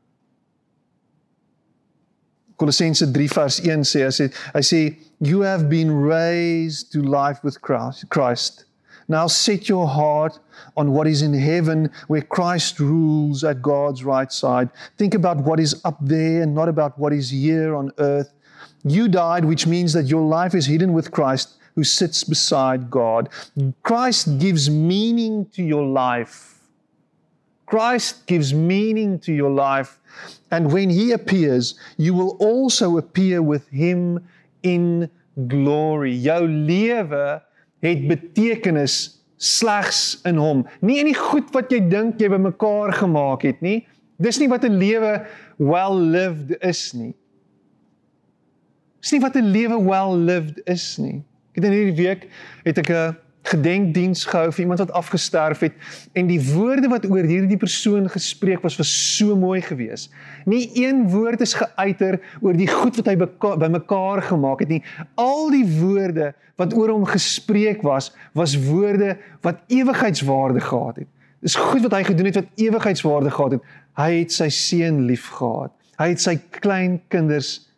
Kolossense 2.61 3.07
3 3.07 3.27
vers 3.27 3.61
1 3.65 3.85
sê 3.89 4.29
hy 4.55 4.61
sê 4.61 4.97
you 5.19 5.41
have 5.41 5.69
been 5.71 5.91
raised 5.91 6.93
to 6.93 7.01
life 7.03 7.43
with. 7.43 7.61
Christ. 7.63 8.65
Now 9.09 9.27
set 9.27 9.69
your 9.69 9.89
heart 9.89 10.39
on 10.77 10.93
what 10.93 11.07
is 11.09 11.23
in 11.23 11.35
heaven, 11.35 11.91
where 12.07 12.23
Christ 12.23 12.79
rules 12.79 13.43
at 13.45 13.61
God's 13.61 14.05
right 14.05 14.31
side. 14.31 14.69
Think 14.99 15.15
about 15.15 15.39
what 15.39 15.59
is 15.59 15.81
up 15.85 15.99
there 16.01 16.43
and 16.43 16.55
not 16.55 16.69
about 16.69 16.99
what 16.99 17.13
is 17.13 17.31
here 17.31 17.75
on 17.75 17.91
earth. 17.99 18.31
You 18.85 19.09
died, 19.09 19.45
which 19.45 19.67
means 19.67 19.93
that 19.95 20.07
your 20.07 20.23
life 20.23 20.55
is 20.55 20.67
hidden 20.67 20.93
with 20.93 21.11
Christ 21.11 21.57
who 21.75 21.83
sits 21.83 22.23
beside 22.25 22.91
God. 22.91 23.31
Christ 23.83 24.39
gives 24.39 24.71
meaning 24.71 25.47
to 25.55 25.63
your 25.63 25.85
life. 25.85 26.60
Christ 27.71 28.27
gives 28.27 28.53
meaning 28.53 29.21
to 29.21 29.33
your 29.33 29.51
life. 29.51 30.01
And 30.51 30.73
when 30.73 30.91
He 30.91 31.13
appears, 31.13 31.79
you 31.97 32.15
will 32.15 32.37
also 32.41 32.99
appear 32.99 33.43
with 33.43 33.69
Him 33.69 34.27
in 34.63 35.09
glory. 35.47 36.19
Jou 36.19 36.49
lewe 36.49 37.41
het 37.81 38.09
betekenis 38.09 39.23
slegs 39.41 40.19
in 40.29 40.37
hom. 40.37 40.67
Nie 40.85 40.99
in 41.01 41.09
die 41.09 41.17
goed 41.17 41.49
wat 41.55 41.71
jy 41.73 41.81
dink 41.89 42.21
jy 42.21 42.29
bymekaar 42.35 42.93
gemaak 42.99 43.47
het 43.47 43.63
nie. 43.65 43.87
Dis 44.21 44.41
nie 44.43 44.51
wat 44.51 44.67
'n 44.67 44.77
lewe 44.77 45.25
well 45.57 45.97
lived 45.97 46.53
is 46.61 46.93
nie. 46.93 47.15
Dis 49.01 49.13
nie 49.13 49.21
wat 49.21 49.37
'n 49.37 49.53
lewe 49.53 49.79
well 49.81 50.13
lived 50.13 50.61
is 50.67 50.99
nie. 50.99 51.25
Ek 51.55 51.63
het 51.63 51.65
in 51.65 51.73
hierdie 51.73 51.97
week 51.97 52.29
het 52.65 52.79
ek 52.79 52.91
'n 52.91 53.17
gedenkdiens 53.43 54.25
gehou 54.29 54.51
vir 54.53 54.61
iemand 54.61 54.83
wat 54.83 54.93
afgesterf 54.93 55.63
het 55.65 55.73
en 56.13 56.29
die 56.29 56.41
woorde 56.53 56.91
wat 56.93 57.07
oor 57.09 57.25
hierdie 57.25 57.59
persoon 57.61 58.09
gespreek 58.13 58.63
was 58.63 58.77
was 58.77 58.91
so 59.17 59.37
mooi 59.37 59.61
geweest. 59.65 60.13
Nie 60.45 60.71
een 60.77 61.09
woord 61.11 61.41
is 61.41 61.57
geuiter 61.57 62.21
oor 62.41 62.57
die 62.57 62.69
goed 62.69 63.01
wat 63.01 63.09
hy 63.09 63.17
bymekaar 63.65 64.23
gemaak 64.29 64.61
het 64.61 64.69
nie. 64.69 64.83
Al 65.15 65.51
die 65.51 65.65
woorde 65.81 66.35
wat 66.61 66.77
oor 66.77 66.93
hom 66.93 67.07
gespreek 67.09 67.83
was, 67.83 68.13
was 68.37 68.59
woorde 68.69 69.17
wat 69.41 69.65
ewigheidswaarde 69.73 70.61
gehad 70.61 71.03
het. 71.03 71.09
Dis 71.41 71.57
goed 71.57 71.83
wat 71.87 71.97
hy 71.97 72.05
gedoen 72.05 72.29
het 72.29 72.43
wat 72.43 72.61
ewigheidswaarde 72.61 73.33
gehad 73.33 73.57
het. 73.57 73.69
Hy 73.97 74.11
het 74.19 74.33
sy 74.37 74.51
seun 74.53 75.07
liefgehad. 75.09 75.73
Hy 76.01 76.09
het 76.13 76.21
sy 76.21 76.37
klein 76.61 77.01
kinders 77.09 77.71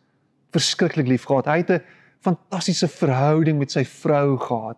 verskriklik 0.51 1.07
liefgehad. 1.07 1.47
Hy 1.47 1.57
het 1.63 1.71
'n 1.71 1.83
fantastiese 2.23 2.87
verhouding 2.87 3.57
met 3.59 3.71
sy 3.71 3.85
vrou 3.85 4.37
gehad. 4.37 4.77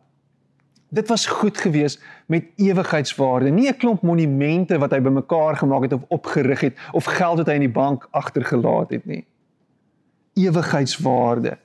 Dit 0.89 1.07
was 1.07 1.25
goed 1.25 1.57
geweest 1.57 2.03
met 2.25 2.45
ewigheidswaarde, 2.55 3.49
nie 3.49 3.69
'n 3.69 3.77
klomp 3.77 4.01
monumente 4.01 4.77
wat 4.77 4.91
hy 4.91 5.01
bymekaar 5.01 5.57
gemaak 5.57 5.81
het 5.81 5.93
of 5.93 6.03
opgerig 6.07 6.59
het 6.59 6.77
of 6.91 7.03
geld 7.05 7.37
wat 7.37 7.47
hy 7.47 7.53
in 7.53 7.67
die 7.67 7.69
bank 7.69 8.07
agtergelaat 8.11 8.89
het 8.89 9.05
nie. 9.05 9.25
Ewigheidswaarde. 10.33 11.57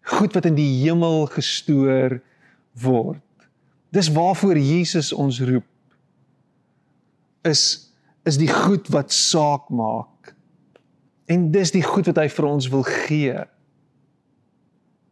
Goed 0.00 0.32
wat 0.34 0.44
in 0.44 0.54
die 0.54 0.82
hemel 0.82 1.26
gestoor 1.26 2.20
word. 2.72 3.48
Dis 3.90 4.12
waarvoor 4.12 4.58
Jesus 4.58 5.12
ons 5.12 5.40
roep. 5.40 5.64
Is 7.42 7.88
is 8.22 8.36
die 8.36 8.52
goed 8.52 8.88
wat 8.88 9.12
saak 9.12 9.68
maak. 9.68 10.34
En 11.26 11.50
dis 11.50 11.70
die 11.70 11.82
goed 11.82 12.06
wat 12.06 12.16
hy 12.16 12.28
vir 12.28 12.44
ons 12.44 12.68
wil 12.68 12.82
gee. 12.82 13.44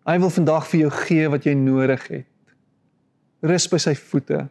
Hy 0.05 0.19
wil 0.19 0.31
vandag 0.31 0.67
vir 0.67 0.81
jou 0.81 0.91
gee 0.91 1.29
wat 1.29 1.45
jy 1.45 1.55
nodig 1.55 2.09
het 2.09 2.27
rus 3.43 3.69
by 3.71 3.79
sy 3.83 3.95
voete. 3.95 4.47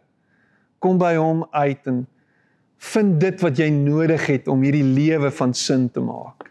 Kom 0.80 1.00
by 1.02 1.16
hom 1.18 1.44
uit 1.52 1.90
en 1.90 2.06
vind 2.94 3.20
dit 3.22 3.42
wat 3.42 3.58
jy 3.58 3.70
nodig 3.74 4.28
het 4.30 4.48
om 4.48 4.62
hierdie 4.62 4.86
lewe 4.86 5.32
van 5.34 5.54
sin 5.58 5.88
te 5.90 6.04
maak. 6.04 6.46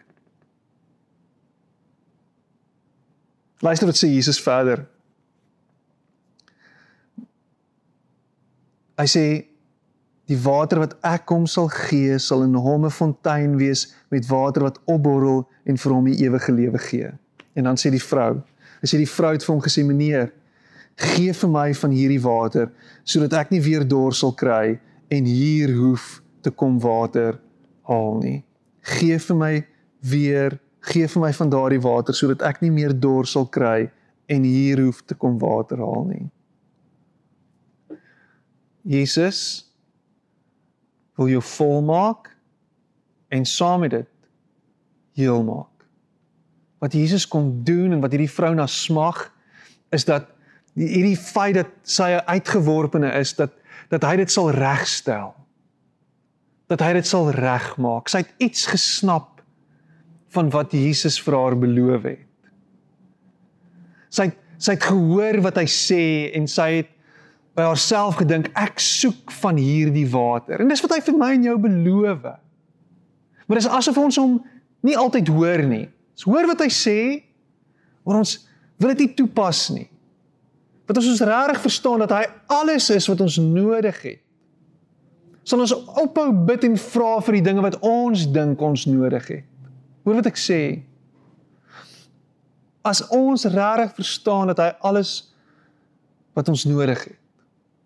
Luister 3.64 3.88
wat 3.88 3.98
sê 3.98 4.10
Jesus 4.10 4.40
verder. 4.42 4.84
Hy 8.96 9.06
sê 9.08 9.24
die 10.26 10.38
water 10.42 10.80
wat 10.82 10.96
ek 11.06 11.30
hom 11.30 11.46
sal 11.50 11.68
gee 11.70 12.18
sal 12.22 12.42
in 12.44 12.54
hom 12.54 12.84
'n 12.84 12.90
fontein 12.90 13.56
wees 13.56 13.94
met 14.10 14.26
water 14.26 14.62
wat 14.66 14.80
opborrel 14.84 15.46
en 15.64 15.76
vir 15.76 15.92
hom 15.92 16.04
die 16.04 16.18
ewige 16.24 16.52
lewe 16.52 16.78
gee. 16.78 17.12
En 17.54 17.64
dan 17.64 17.76
sê 17.76 17.90
die 17.90 18.02
vrou, 18.02 18.42
hy 18.82 18.86
sê 18.86 18.98
die 18.98 19.08
vrou 19.08 19.32
het 19.32 19.44
vir 19.44 19.54
hom 19.54 19.62
gesê 19.62 19.84
meneer, 19.84 20.32
gee 20.96 21.32
vir 21.32 21.50
my 21.52 21.70
van 21.76 21.92
hierdie 21.92 22.22
water 22.24 22.70
sodat 23.04 23.34
ek 23.42 23.52
nie 23.52 23.60
weer 23.60 23.84
dors 23.84 24.22
sal 24.24 24.32
kry 24.32 24.78
en 25.12 25.28
hier 25.28 25.72
hoef 25.76 26.22
te 26.42 26.50
kom 26.50 26.78
water 26.80 27.40
haal 27.86 28.16
nie. 28.22 28.40
Gee 28.96 29.18
vir 29.18 29.36
my 29.36 29.52
weer, 30.00 30.58
gee 30.80 31.08
vir 31.10 31.22
my 31.22 31.32
van 31.36 31.52
daardie 31.52 31.82
water 31.82 32.16
sodat 32.16 32.42
ek 32.46 32.62
nie 32.64 32.72
meer 32.72 32.94
dors 32.94 33.34
sal 33.36 33.46
kry 33.46 33.90
en 34.32 34.46
hier 34.46 34.80
hoef 34.82 35.02
te 35.06 35.14
kom 35.14 35.38
water 35.42 35.82
haal 35.82 36.06
nie. 36.08 36.26
Jesus 38.86 39.40
wil 41.18 41.30
jou 41.32 41.42
volmaak 41.42 42.30
en 43.34 43.46
saam 43.48 43.82
met 43.84 43.90
dit 43.90 44.12
heel 45.18 45.42
maak. 45.42 45.86
Wat 46.78 46.92
Jesus 46.92 47.26
kom 47.28 47.64
doen 47.64 47.96
en 47.96 48.02
wat 48.04 48.14
hierdie 48.14 48.30
vrou 48.30 48.52
na 48.54 48.68
smag 48.70 49.24
is 49.94 50.04
dat 50.06 50.30
die 50.76 50.88
hierdie 50.90 51.16
feit 51.18 51.56
dat 51.56 51.72
sy 51.88 52.16
uitgeworpene 52.28 53.14
is 53.20 53.34
dat 53.38 53.54
dat 53.86 54.02
hy 54.02 54.16
dit 54.18 54.32
sal 54.32 54.48
regstel. 54.50 55.28
Dat 56.66 56.80
hy 56.82 56.96
dit 56.96 57.06
sal 57.06 57.28
regmaak. 57.30 58.10
Sy 58.10 58.24
het 58.24 58.32
iets 58.42 58.64
gesnap 58.66 59.38
van 60.34 60.50
wat 60.50 60.74
Jesus 60.74 61.20
vir 61.22 61.36
haar 61.38 61.56
beloof 61.60 62.08
het. 62.10 62.50
Sy 64.10 64.32
sy 64.56 64.72
het 64.72 64.86
gehoor 64.88 65.42
wat 65.44 65.58
hy 65.60 65.66
sê 65.68 66.02
en 66.34 66.46
sy 66.48 66.66
het 66.78 66.92
by 67.56 67.66
haarself 67.68 68.16
gedink 68.22 68.48
ek 68.56 68.80
soek 68.80 69.32
van 69.42 69.60
hierdie 69.60 70.06
water. 70.08 70.62
En 70.64 70.72
dis 70.72 70.80
wat 70.82 70.96
hy 70.96 71.02
vir 71.04 71.18
my 71.20 71.28
en 71.36 71.44
jou 71.44 71.56
beloof. 71.60 72.24
Maar 73.46 73.60
dis 73.60 73.68
asof 73.68 74.00
ons 74.00 74.18
hom 74.20 74.38
nie 74.84 74.96
altyd 74.96 75.28
hoor 75.28 75.62
nie. 75.68 75.84
Ons 76.16 76.26
hoor 76.26 76.48
wat 76.48 76.64
hy 76.64 76.70
sê, 76.72 76.98
maar 78.02 78.24
ons 78.24 78.38
wil 78.80 78.94
dit 78.96 79.04
nie 79.04 79.14
toepas 79.20 79.68
nie 79.76 79.86
wat 80.86 80.96
ons 81.00 81.08
ons 81.10 81.24
regtig 81.26 81.60
verstaan 81.60 82.02
dat 82.04 82.14
hy 82.14 82.24
alles 82.52 82.88
is 82.94 83.08
wat 83.10 83.20
ons 83.20 83.38
nodig 83.42 83.98
het. 84.02 84.22
Sal 85.46 85.62
ons 85.62 85.74
ophou 85.74 86.30
bid 86.46 86.64
en 86.66 86.74
vra 86.78 87.16
vir 87.26 87.38
die 87.38 87.46
dinge 87.46 87.62
wat 87.62 87.78
ons 87.86 88.26
dink 88.34 88.62
ons 88.62 88.86
nodig 88.90 89.28
het. 89.30 89.46
Hoor 90.06 90.20
wat 90.20 90.30
ek 90.30 90.38
sê? 90.38 90.60
As 92.86 93.02
ons 93.14 93.46
regtig 93.50 93.94
verstaan 93.98 94.50
dat 94.50 94.62
hy 94.62 94.70
alles 94.86 95.14
wat 96.38 96.50
ons 96.52 96.66
nodig 96.68 96.98
het, 97.08 97.18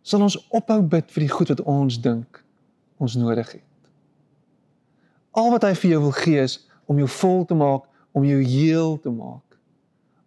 sal 0.04 0.24
ons 0.24 0.36
ophou 0.56 0.80
bid 0.82 1.08
vir 1.12 1.24
die 1.24 1.32
goed 1.32 1.52
wat 1.52 1.60
ons 1.68 2.00
dink 2.00 2.40
ons 3.00 3.16
nodig 3.16 3.56
het. 3.56 3.68
Al 5.36 5.52
wat 5.54 5.64
hy 5.64 5.72
vir 5.78 5.94
jou 5.94 6.02
wil 6.08 6.16
gee 6.16 6.42
is 6.42 6.58
om 6.90 6.98
jou 6.98 7.08
vol 7.20 7.44
te 7.46 7.56
maak, 7.56 7.86
om 8.12 8.24
jou 8.26 8.40
heel 8.42 8.96
te 9.00 9.12
maak, 9.14 9.56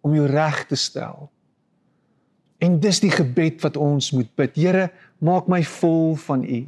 om 0.02 0.14
jou 0.16 0.26
reg 0.30 0.62
te 0.70 0.78
stel 0.80 1.28
En 2.64 2.78
dis 2.80 3.00
die 3.02 3.12
gebed 3.12 3.60
wat 3.64 3.76
ons 3.76 4.10
moet 4.16 4.30
bid. 4.38 4.56
Here, 4.56 4.88
maak 5.24 5.50
my 5.52 5.60
vol 5.76 6.14
van 6.24 6.44
U. 6.44 6.60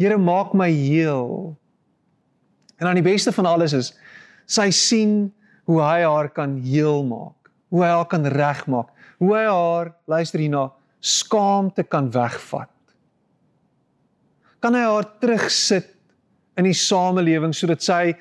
Here, 0.00 0.18
maak 0.18 0.54
my 0.56 0.70
heel. 0.72 1.52
En 2.80 2.88
dan 2.88 2.98
die 2.98 3.06
beste 3.06 3.32
van 3.34 3.46
alles 3.46 3.76
is 3.76 3.92
sy 4.50 4.70
sien 4.74 5.14
hoe 5.70 5.78
hy 5.80 6.02
haar 6.02 6.28
kan 6.34 6.56
heel 6.64 7.04
maak, 7.06 7.50
hoe 7.70 7.84
hy 7.84 7.90
haar 7.94 8.08
kan 8.10 8.26
regmaak, 8.26 8.88
hoe 9.22 9.30
hy 9.36 9.44
haar, 9.46 9.92
luister 10.10 10.42
hierna, 10.42 10.66
skaamte 10.98 11.84
kan 11.86 12.10
wegvat. 12.12 12.72
Kan 14.62 14.74
hy 14.74 14.82
haar 14.82 15.06
terugsit 15.22 15.92
in 16.58 16.66
die 16.66 16.76
samelewing 16.76 17.54
sodat 17.56 17.84
sy 17.86 18.16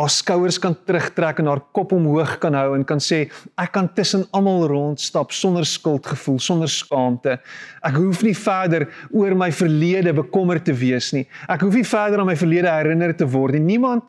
haar 0.00 0.12
skouers 0.12 0.58
kan 0.60 0.74
terugtrek 0.86 1.42
en 1.42 1.50
haar 1.50 1.60
kop 1.76 1.92
omhoog 1.92 2.38
kan 2.40 2.54
hou 2.56 2.72
en 2.76 2.84
kan 2.88 3.02
sê 3.02 3.26
ek 3.60 3.72
kan 3.74 3.88
tussen 3.96 4.24
almal 4.36 4.64
rondstap 4.70 5.34
sonder 5.36 5.66
skuldgevoel, 5.68 6.38
sonder 6.40 6.70
skaamte. 6.72 7.36
Ek 7.84 7.98
hoef 8.00 8.22
nie 8.24 8.36
verder 8.36 8.86
oor 9.12 9.36
my 9.36 9.50
verlede 9.52 10.14
bekommerd 10.16 10.64
te 10.68 10.74
wees 10.76 11.12
nie. 11.16 11.26
Ek 11.48 11.66
hoef 11.66 11.76
nie 11.76 11.86
verder 11.86 12.22
aan 12.22 12.30
my 12.30 12.38
verlede 12.38 12.72
herinner 12.72 13.12
te 13.16 13.28
word 13.28 13.58
nie. 13.58 13.76
Niemand 13.76 14.06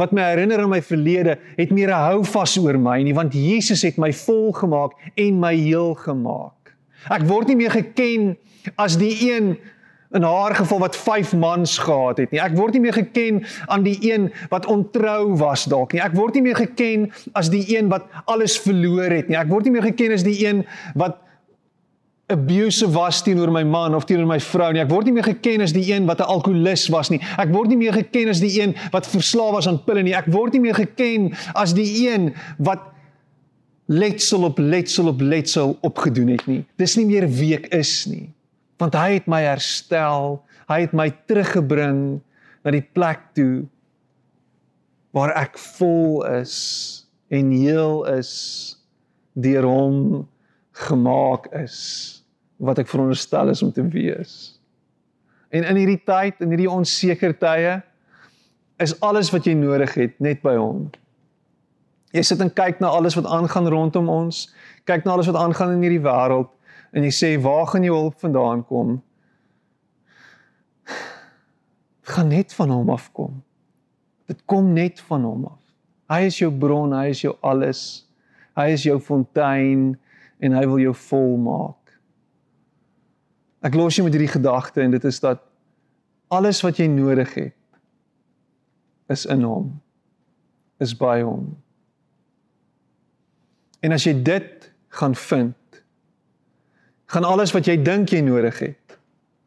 wat 0.00 0.14
my 0.14 0.24
herinner 0.30 0.62
aan 0.62 0.72
my 0.72 0.80
verlede 0.84 1.36
het 1.58 1.70
meer 1.74 1.90
'n 1.90 2.06
houvas 2.12 2.56
oor 2.58 2.78
my 2.78 3.02
nie, 3.02 3.14
want 3.14 3.34
Jesus 3.34 3.82
het 3.82 3.98
my 3.98 4.12
vol 4.12 4.52
gemaak 4.52 4.92
en 5.16 5.40
my 5.40 5.54
heel 5.54 5.94
gemaak. 5.94 6.74
Ek 7.10 7.26
word 7.26 7.48
nie 7.48 7.56
meer 7.56 7.70
geken 7.70 8.36
as 8.78 8.96
die 8.96 9.32
een 9.32 9.58
in 10.12 10.22
haar 10.22 10.54
geval 10.54 10.78
wat 10.78 10.96
5 10.96 11.32
mans 11.32 11.78
gehad 11.78 12.16
het 12.16 12.30
nie. 12.30 12.40
Ek 12.40 12.56
word 12.56 12.76
nie 12.76 12.84
meer 12.84 12.96
geken 12.96 13.42
aan 13.66 13.84
die 13.86 13.96
een 14.12 14.28
wat 14.52 14.66
ontrou 14.66 15.36
was 15.40 15.64
dalk 15.64 15.92
nie. 15.92 16.02
Ek 16.04 16.14
word 16.16 16.36
nie 16.36 16.44
meer 16.44 16.58
geken 16.58 17.08
as 17.38 17.50
die 17.52 17.64
een 17.76 17.88
wat 17.92 18.04
alles 18.24 18.58
verloor 18.60 19.12
het 19.12 19.28
nie. 19.28 19.38
Ek 19.40 19.48
word 19.52 19.68
nie 19.68 19.76
meer 19.76 19.88
geken 19.88 20.12
as 20.12 20.24
die 20.26 20.36
een 20.44 20.64
wat 21.00 21.20
abusive 22.32 22.92
was 22.92 23.22
teenoor 23.24 23.50
my 23.52 23.64
man 23.64 23.96
of 23.96 24.04
teenoor 24.08 24.28
my 24.28 24.40
vrou 24.40 24.70
nie. 24.72 24.82
Ek 24.84 24.92
word 24.92 25.08
nie 25.08 25.16
meer 25.16 25.28
geken 25.30 25.64
as 25.64 25.74
die 25.76 25.86
een 25.92 26.06
wat 26.08 26.20
'n 26.20 26.28
alkolikus 26.28 26.88
was 26.92 27.10
nie. 27.10 27.20
Ek 27.38 27.48
word 27.52 27.68
nie 27.68 27.80
meer 27.80 27.92
geken 27.92 28.28
as 28.28 28.40
die 28.40 28.60
een 28.60 28.76
wat 28.92 29.06
verslaaf 29.06 29.52
was 29.52 29.68
aan 29.68 29.84
pille 29.84 30.02
nie. 30.02 30.14
Ek 30.14 30.28
word 30.28 30.52
nie 30.52 30.60
meer 30.60 30.74
geken 30.74 31.32
as 31.54 31.74
die 31.74 32.08
een 32.08 32.34
wat 32.58 32.80
letsel 33.86 34.44
op 34.44 34.58
letsel 34.58 35.08
op 35.08 35.20
letsel 35.20 35.76
opgedoen 35.80 36.28
het 36.28 36.46
nie. 36.46 36.64
Dis 36.76 36.96
nie 36.96 37.06
meer 37.06 37.28
wie 37.28 37.54
ek 37.54 37.66
is 37.74 38.06
nie 38.06 38.32
want 38.82 38.96
hy 38.98 39.18
het 39.18 39.28
my 39.30 39.42
herstel, 39.44 40.40
hy 40.70 40.82
het 40.84 40.94
my 40.96 41.08
teruggebring 41.30 42.20
na 42.62 42.74
die 42.74 42.84
plek 42.94 43.30
toe 43.36 43.64
waar 45.12 45.34
ek 45.36 45.58
vol 45.76 46.22
is 46.28 46.54
en 47.32 47.50
heel 47.52 48.02
is 48.12 48.32
deur 49.38 49.66
hom 49.68 49.98
gemaak 50.88 51.48
is 51.56 51.76
wat 52.62 52.80
ek 52.80 52.88
veronderstel 52.88 53.52
is 53.52 53.62
om 53.64 53.72
te 53.74 53.84
wees. 53.92 54.56
En 55.52 55.66
in 55.68 55.76
hierdie 55.76 56.00
tyd, 56.06 56.38
in 56.40 56.52
hierdie 56.54 56.70
onseker 56.70 57.34
tye, 57.36 57.80
is 58.80 58.94
alles 59.04 59.30
wat 59.34 59.46
jy 59.46 59.54
nodig 59.58 59.92
het 59.98 60.14
net 60.22 60.40
by 60.44 60.54
hom. 60.56 60.86
Jy 62.16 62.24
sit 62.28 62.40
en 62.44 62.52
kyk 62.52 62.80
na 62.80 62.92
alles 62.92 63.16
wat 63.18 63.28
aangaan 63.28 63.68
rondom 63.72 64.08
ons, 64.12 64.46
kyk 64.88 65.04
na 65.04 65.16
alles 65.16 65.28
wat 65.28 65.38
aangaan 65.40 65.76
in 65.76 65.84
hierdie 65.84 66.04
wêreld 66.04 66.50
en 66.92 67.06
jy 67.06 67.12
sê 67.14 67.30
waar 67.40 67.66
gaan 67.70 67.86
jou 67.86 67.96
hulp 67.96 68.20
vandaan 68.20 68.62
kom? 68.68 69.00
Dit 72.02 72.14
gaan 72.16 72.28
net 72.28 72.54
van 72.54 72.70
hom 72.70 72.90
afkom. 72.92 73.42
Dit 74.28 74.42
kom 74.44 74.72
net 74.72 75.00
van 75.08 75.24
hom 75.24 75.44
af. 75.50 75.60
Hy 76.12 76.26
is 76.28 76.38
jou 76.40 76.50
bron, 76.52 76.92
hy 76.92 77.12
is 77.12 77.22
jou 77.24 77.32
alles. 77.40 78.04
Hy 78.58 78.72
is 78.74 78.84
jou 78.84 78.98
fontein 79.00 79.92
en 80.42 80.56
hy 80.56 80.64
wil 80.68 80.82
jou 80.82 80.94
volmaak. 81.06 81.94
Ek 83.62 83.76
los 83.78 83.96
jou 83.96 84.04
met 84.04 84.16
hierdie 84.16 84.32
gedagte 84.32 84.82
en 84.82 84.92
dit 84.92 85.04
is 85.08 85.20
dat 85.22 85.40
alles 86.32 86.60
wat 86.64 86.80
jy 86.80 86.88
nodig 86.90 87.32
het 87.38 87.58
is 89.12 89.24
in 89.30 89.44
hom. 89.46 89.70
Is 90.82 90.96
by 90.98 91.20
hom. 91.22 91.52
En 93.82 93.94
as 93.94 94.06
jy 94.06 94.14
dit 94.24 94.68
gaan 94.98 95.14
vind, 95.18 95.54
gaan 97.12 97.24
alles 97.28 97.52
wat 97.52 97.68
jy 97.68 97.76
dink 97.76 98.12
jy 98.12 98.22
nodig 98.24 98.58
het 98.62 98.96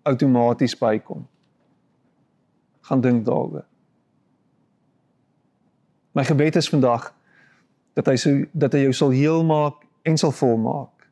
outomaties 0.06 0.76
bykom. 0.78 1.24
Gaan 2.86 3.02
dink 3.02 3.24
daaroor. 3.26 3.66
My 6.14 6.24
gebed 6.24 6.56
is 6.62 6.70
vandag 6.70 7.10
dat 7.98 8.12
hy 8.12 8.16
so 8.22 8.44
dat 8.54 8.76
hy 8.76 8.86
jou 8.86 8.94
sal 8.94 9.16
heel 9.16 9.42
maak 9.48 9.82
en 10.06 10.18
sal 10.22 10.34
volmaak 10.36 11.08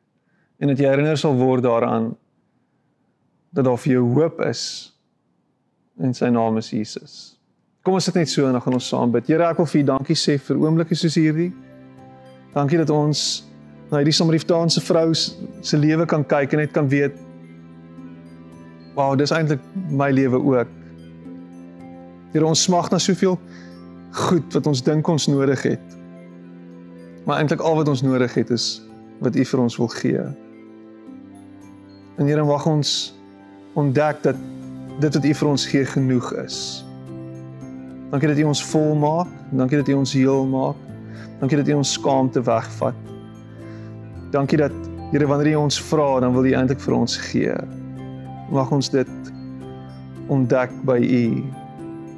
en 0.62 0.70
dat 0.70 0.78
jy 0.78 0.86
herinner 0.86 1.18
sal 1.18 1.34
word 1.36 1.64
daaraan 1.66 2.12
dat 3.54 3.66
daar 3.66 3.80
vir 3.80 3.96
jou 3.96 4.04
hoop 4.14 4.38
is 4.46 4.62
en 5.98 6.14
sy 6.14 6.30
naam 6.30 6.60
is 6.62 6.70
Jesus. 6.70 7.16
Kom 7.84 7.98
ons 7.98 8.06
sit 8.06 8.16
net 8.16 8.30
so 8.30 8.46
en 8.46 8.54
dan 8.54 8.62
gaan 8.62 8.78
ons 8.78 8.86
saam 8.88 9.10
bid. 9.12 9.26
Here, 9.28 9.44
ek 9.50 9.58
wil 9.60 9.68
vir 9.68 9.82
U 9.82 9.84
dankie 9.90 10.16
sê 10.16 10.38
vir 10.40 10.62
oomblikke 10.62 10.96
soos 10.96 11.18
hierdie. 11.18 11.50
Dankie 12.54 12.78
dat 12.80 12.90
ons 12.94 13.42
na 13.90 14.00
hierdie 14.00 14.16
Samaritaanse 14.16 14.80
vrou 14.84 15.12
se 15.14 15.78
lewe 15.78 16.06
kan 16.06 16.24
kyk 16.26 16.56
en 16.56 16.64
net 16.64 16.72
kan 16.74 16.88
weet 16.88 17.20
Wow, 18.94 19.16
dis 19.18 19.32
eintlik 19.34 19.58
my 19.90 20.12
lewe 20.14 20.38
ook. 20.38 20.70
Here, 22.30 22.46
ons 22.46 22.62
smag 22.62 22.92
na 22.92 23.00
soveel 23.02 23.34
goed 24.14 24.54
wat 24.54 24.68
ons 24.70 24.82
dink 24.86 25.08
ons 25.10 25.26
nodig 25.26 25.64
het. 25.66 25.96
Maar 27.26 27.40
eintlik 27.42 27.62
al 27.62 27.74
wat 27.80 27.90
ons 27.90 28.04
nodig 28.06 28.34
het 28.38 28.52
is 28.54 28.68
wat 29.22 29.34
U 29.34 29.44
vir 29.50 29.62
ons 29.64 29.76
wil 29.80 29.90
gee. 29.98 30.22
En 32.18 32.30
Here, 32.30 32.44
mag 32.46 32.66
ons 32.70 33.14
ontdek 33.74 34.22
dat 34.22 34.38
dit 35.02 35.18
wat 35.18 35.26
U 35.26 35.34
vir 35.40 35.50
ons 35.50 35.66
gee 35.66 35.86
genoeg 35.90 36.30
is. 36.44 36.58
Dankie 38.12 38.30
dat 38.30 38.38
U 38.38 38.46
ons 38.52 38.62
volmaak, 38.70 39.30
dankie 39.50 39.82
dat 39.82 39.90
U 39.90 39.98
ons 40.04 40.14
heel 40.14 40.46
maak. 40.46 40.78
Dankie 41.40 41.58
dat 41.58 41.72
U 41.74 41.80
ons 41.82 41.96
skaamte 41.98 42.42
wegvat. 42.46 43.13
Dankie 44.34 44.58
dat 44.58 44.72
Here 45.12 45.26
wanneer 45.26 45.52
U 45.52 45.54
ons 45.54 45.76
vra, 45.82 46.20
dan 46.20 46.32
wil 46.34 46.46
U 46.46 46.52
eintlik 46.58 46.80
vir 46.82 46.94
ons 46.96 47.12
gee. 47.28 47.52
Mag 48.50 48.72
ons 48.74 48.88
dit 48.90 49.10
ontdek 50.26 50.72
by 50.88 50.96
U 50.98 51.20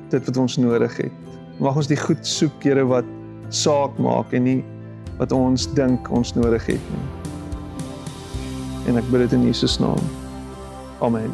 dit 0.09 0.31
wat 0.31 0.39
ons 0.41 0.57
nodig 0.57 0.97
het. 0.97 1.35
Mag 1.61 1.77
ons 1.77 1.91
die 1.91 1.99
goed 2.01 2.25
soek, 2.25 2.57
Here, 2.65 2.87
wat 2.89 3.05
saak 3.53 4.01
maak 4.01 4.33
en 4.33 4.49
nie 4.49 4.63
wat 5.21 5.33
ons 5.33 5.69
dink 5.77 6.09
ons 6.09 6.33
nodig 6.39 6.65
het 6.73 6.89
nie. 6.95 7.05
En 8.89 8.97
ek 8.97 9.13
bid 9.13 9.27
dit 9.27 9.37
in 9.37 9.45
Jesus 9.51 9.77
naam. 9.83 10.01
Amen. 11.05 11.29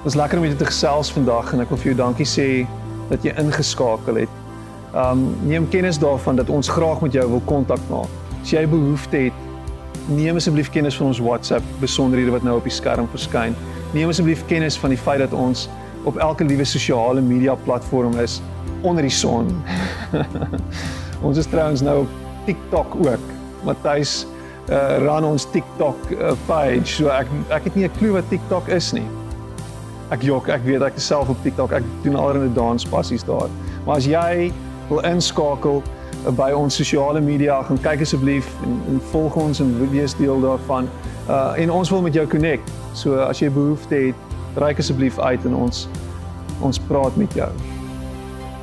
Dit 0.00 0.08
was 0.08 0.16
lekker 0.16 0.40
om 0.40 0.48
jou 0.48 0.56
te 0.56 0.72
gesels 0.72 1.12
vandag 1.12 1.52
en 1.52 1.60
ek 1.60 1.76
wil 1.76 1.84
vir 1.84 1.92
jou 1.92 2.00
dankie 2.00 2.28
sê 2.28 2.48
dat 3.12 3.20
jy 3.20 3.36
ingeskakel 3.36 4.24
het. 4.24 4.42
Um 4.96 5.34
neem 5.44 5.68
kennis 5.68 6.00
daarvan 6.00 6.40
dat 6.40 6.48
ons 6.48 6.72
graag 6.72 7.04
met 7.04 7.12
jou 7.12 7.28
wil 7.36 7.44
kontak 7.52 7.90
maak. 7.92 8.23
As 8.44 8.50
jy 8.52 8.66
behoefte 8.68 9.16
het, 9.16 9.36
neem 10.12 10.36
asseblief 10.36 10.66
kennis 10.68 10.98
van 11.00 11.08
ons 11.08 11.18
WhatsApp 11.24 11.64
besonderhede 11.80 12.34
wat 12.34 12.42
nou 12.44 12.58
op 12.58 12.66
die 12.68 12.72
skerm 12.76 13.06
verskyn. 13.08 13.54
Neem 13.96 14.10
asseblief 14.12 14.42
kennis 14.50 14.76
van 14.76 14.92
die 14.92 14.98
feit 15.00 15.22
dat 15.22 15.32
ons 15.32 15.62
op 16.04 16.18
elke 16.20 16.44
liewe 16.44 16.66
sosiale 16.68 17.22
media 17.24 17.54
platform 17.64 18.18
is 18.20 18.42
onder 18.84 19.08
die 19.08 19.14
son. 19.16 19.48
ons 21.24 21.40
is 21.40 21.48
trouens 21.48 21.80
nou 21.80 22.02
op 22.02 22.20
TikTok 22.44 22.98
ook. 23.06 23.32
Matthys 23.64 24.26
uh 24.68 25.00
run 25.00 25.24
ons 25.24 25.48
TikTok 25.56 26.12
uh, 26.12 26.36
page. 26.44 26.98
So 26.98 27.08
ek 27.16 27.32
ek 27.48 27.70
het 27.70 27.80
nie 27.80 27.88
'n 27.88 27.96
klou 27.96 28.12
wat 28.20 28.28
TikTok 28.28 28.68
is 28.68 28.92
nie. 28.92 29.08
Ek 30.12 30.20
jok, 30.20 30.52
ek 30.52 30.68
weet 30.68 30.84
ek 30.84 31.00
is 31.00 31.08
self 31.08 31.32
op 31.32 31.40
TikTok. 31.48 31.72
Ek 31.80 31.92
doen 32.04 32.20
allerlei 32.20 32.52
danspassies 32.52 33.24
daar. 33.24 33.48
Maar 33.88 34.04
as 34.04 34.04
jy 34.04 34.52
wil 34.92 35.00
inskakel 35.00 35.80
by 36.32 36.52
ons 36.56 36.76
sosiale 36.76 37.20
media, 37.20 37.62
gaan 37.68 37.80
kyk 37.84 38.00
asseblief 38.00 38.48
en, 38.64 38.78
en 38.88 39.00
volg 39.10 39.36
ons 39.36 39.60
en 39.60 39.74
wees 39.92 40.14
deel 40.16 40.40
daarvan. 40.40 40.88
Uh 41.28 41.52
en 41.60 41.70
ons 41.70 41.90
wil 41.90 42.02
met 42.02 42.14
jou 42.14 42.26
connect. 42.26 42.70
So 42.92 43.20
as 43.20 43.40
jy 43.42 43.50
behoefte 43.50 43.94
het, 43.94 44.34
reik 44.56 44.78
asseblief 44.78 45.18
uit 45.18 45.44
en 45.44 45.54
ons 45.54 45.88
ons 46.62 46.78
praat 46.88 47.16
met 47.16 47.32
jou. 47.34 47.48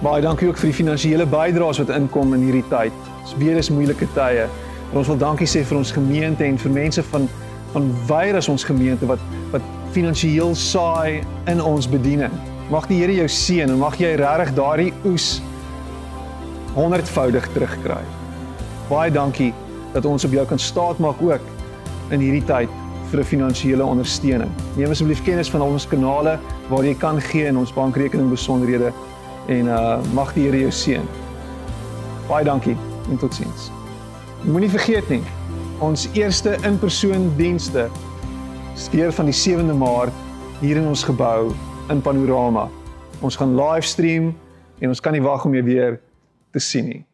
Baie 0.02 0.22
dankie 0.22 0.48
ook 0.48 0.58
vir 0.58 0.72
die 0.72 0.78
finansiële 0.80 1.26
bydraes 1.30 1.78
wat 1.84 1.92
inkom 1.94 2.34
in 2.34 2.48
hierdie 2.48 2.66
tyd. 2.70 2.94
Dis 3.22 3.36
weer 3.38 3.58
is 3.58 3.70
moeilike 3.70 4.08
tye. 4.16 4.48
En 4.92 4.98
ons 4.98 5.08
wil 5.08 5.20
dankie 5.22 5.48
sê 5.48 5.62
vir 5.68 5.78
ons 5.78 5.92
gemeente 5.94 6.44
en 6.44 6.58
vir 6.58 6.78
mense 6.82 7.04
van 7.12 7.30
van 7.72 7.86
wyre 8.08 8.42
as 8.42 8.50
ons 8.52 8.66
gemeente 8.68 9.08
wat 9.08 9.22
wat 9.52 9.68
finansiëel 9.96 10.56
saai 10.56 11.22
in 11.52 11.62
ons 11.64 11.88
bediening. 11.88 12.34
Mag 12.72 12.88
die 12.88 12.98
Here 13.00 13.14
jou 13.16 13.28
seën 13.28 13.70
en 13.70 13.80
mag 13.80 13.98
jy 14.00 14.16
regtig 14.20 14.54
daardie 14.56 14.92
oes 15.06 15.42
honderdvoudig 16.76 17.48
terugkry. 17.54 18.04
Baie 18.90 19.12
dankie 19.12 19.54
dat 19.94 20.06
ons 20.06 20.26
op 20.26 20.32
jou 20.32 20.46
kan 20.48 20.60
staatmaak 20.60 21.22
ook 21.22 21.42
in 22.12 22.20
hierdie 22.20 22.46
tyd 22.48 22.70
vir 23.12 23.20
'n 23.20 23.24
finansiële 23.24 23.86
ondersteuning. 23.86 24.50
Neem 24.76 24.90
asseblief 24.90 25.24
kennis 25.24 25.52
van 25.52 25.62
ons 25.62 25.88
kanale 25.88 26.40
waar 26.70 26.84
jy 26.84 26.96
kan 26.96 27.22
gee 27.22 27.46
in 27.46 27.58
ons 27.58 27.74
bankrekening 27.74 28.30
besonderhede 28.30 28.94
en 29.48 29.68
uh 29.68 30.00
mag 30.14 30.34
die 30.34 30.44
Here 30.44 30.60
jou 30.60 30.72
seën. 30.72 31.08
Baie 32.28 32.46
dankie 32.46 32.78
en 33.10 33.18
totsiens. 33.18 33.72
Moenie 34.44 34.70
vergeet 34.70 35.10
nie, 35.10 35.24
ons 35.80 36.08
eerste 36.14 36.58
in-persoon 36.64 37.32
dienste 37.38 37.90
skeer 38.76 39.12
van 39.12 39.26
die 39.26 39.34
7de 39.34 39.74
Maart 39.74 40.14
hier 40.60 40.78
in 40.78 40.88
ons 40.88 41.04
gebou 41.04 41.54
in 41.90 42.02
Panorama. 42.02 42.70
Ons 43.22 43.36
gaan 43.36 43.56
livestream 43.56 44.34
en 44.80 44.90
ons 44.90 45.00
kan 45.00 45.12
nie 45.12 45.22
wag 45.22 45.46
om 45.46 45.54
jou 45.54 45.64
weer 45.64 46.00
te 46.52 46.60
sien 46.60 46.88
nie. 46.88 47.06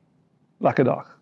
Lekker 0.63 0.85
dag. 0.87 1.13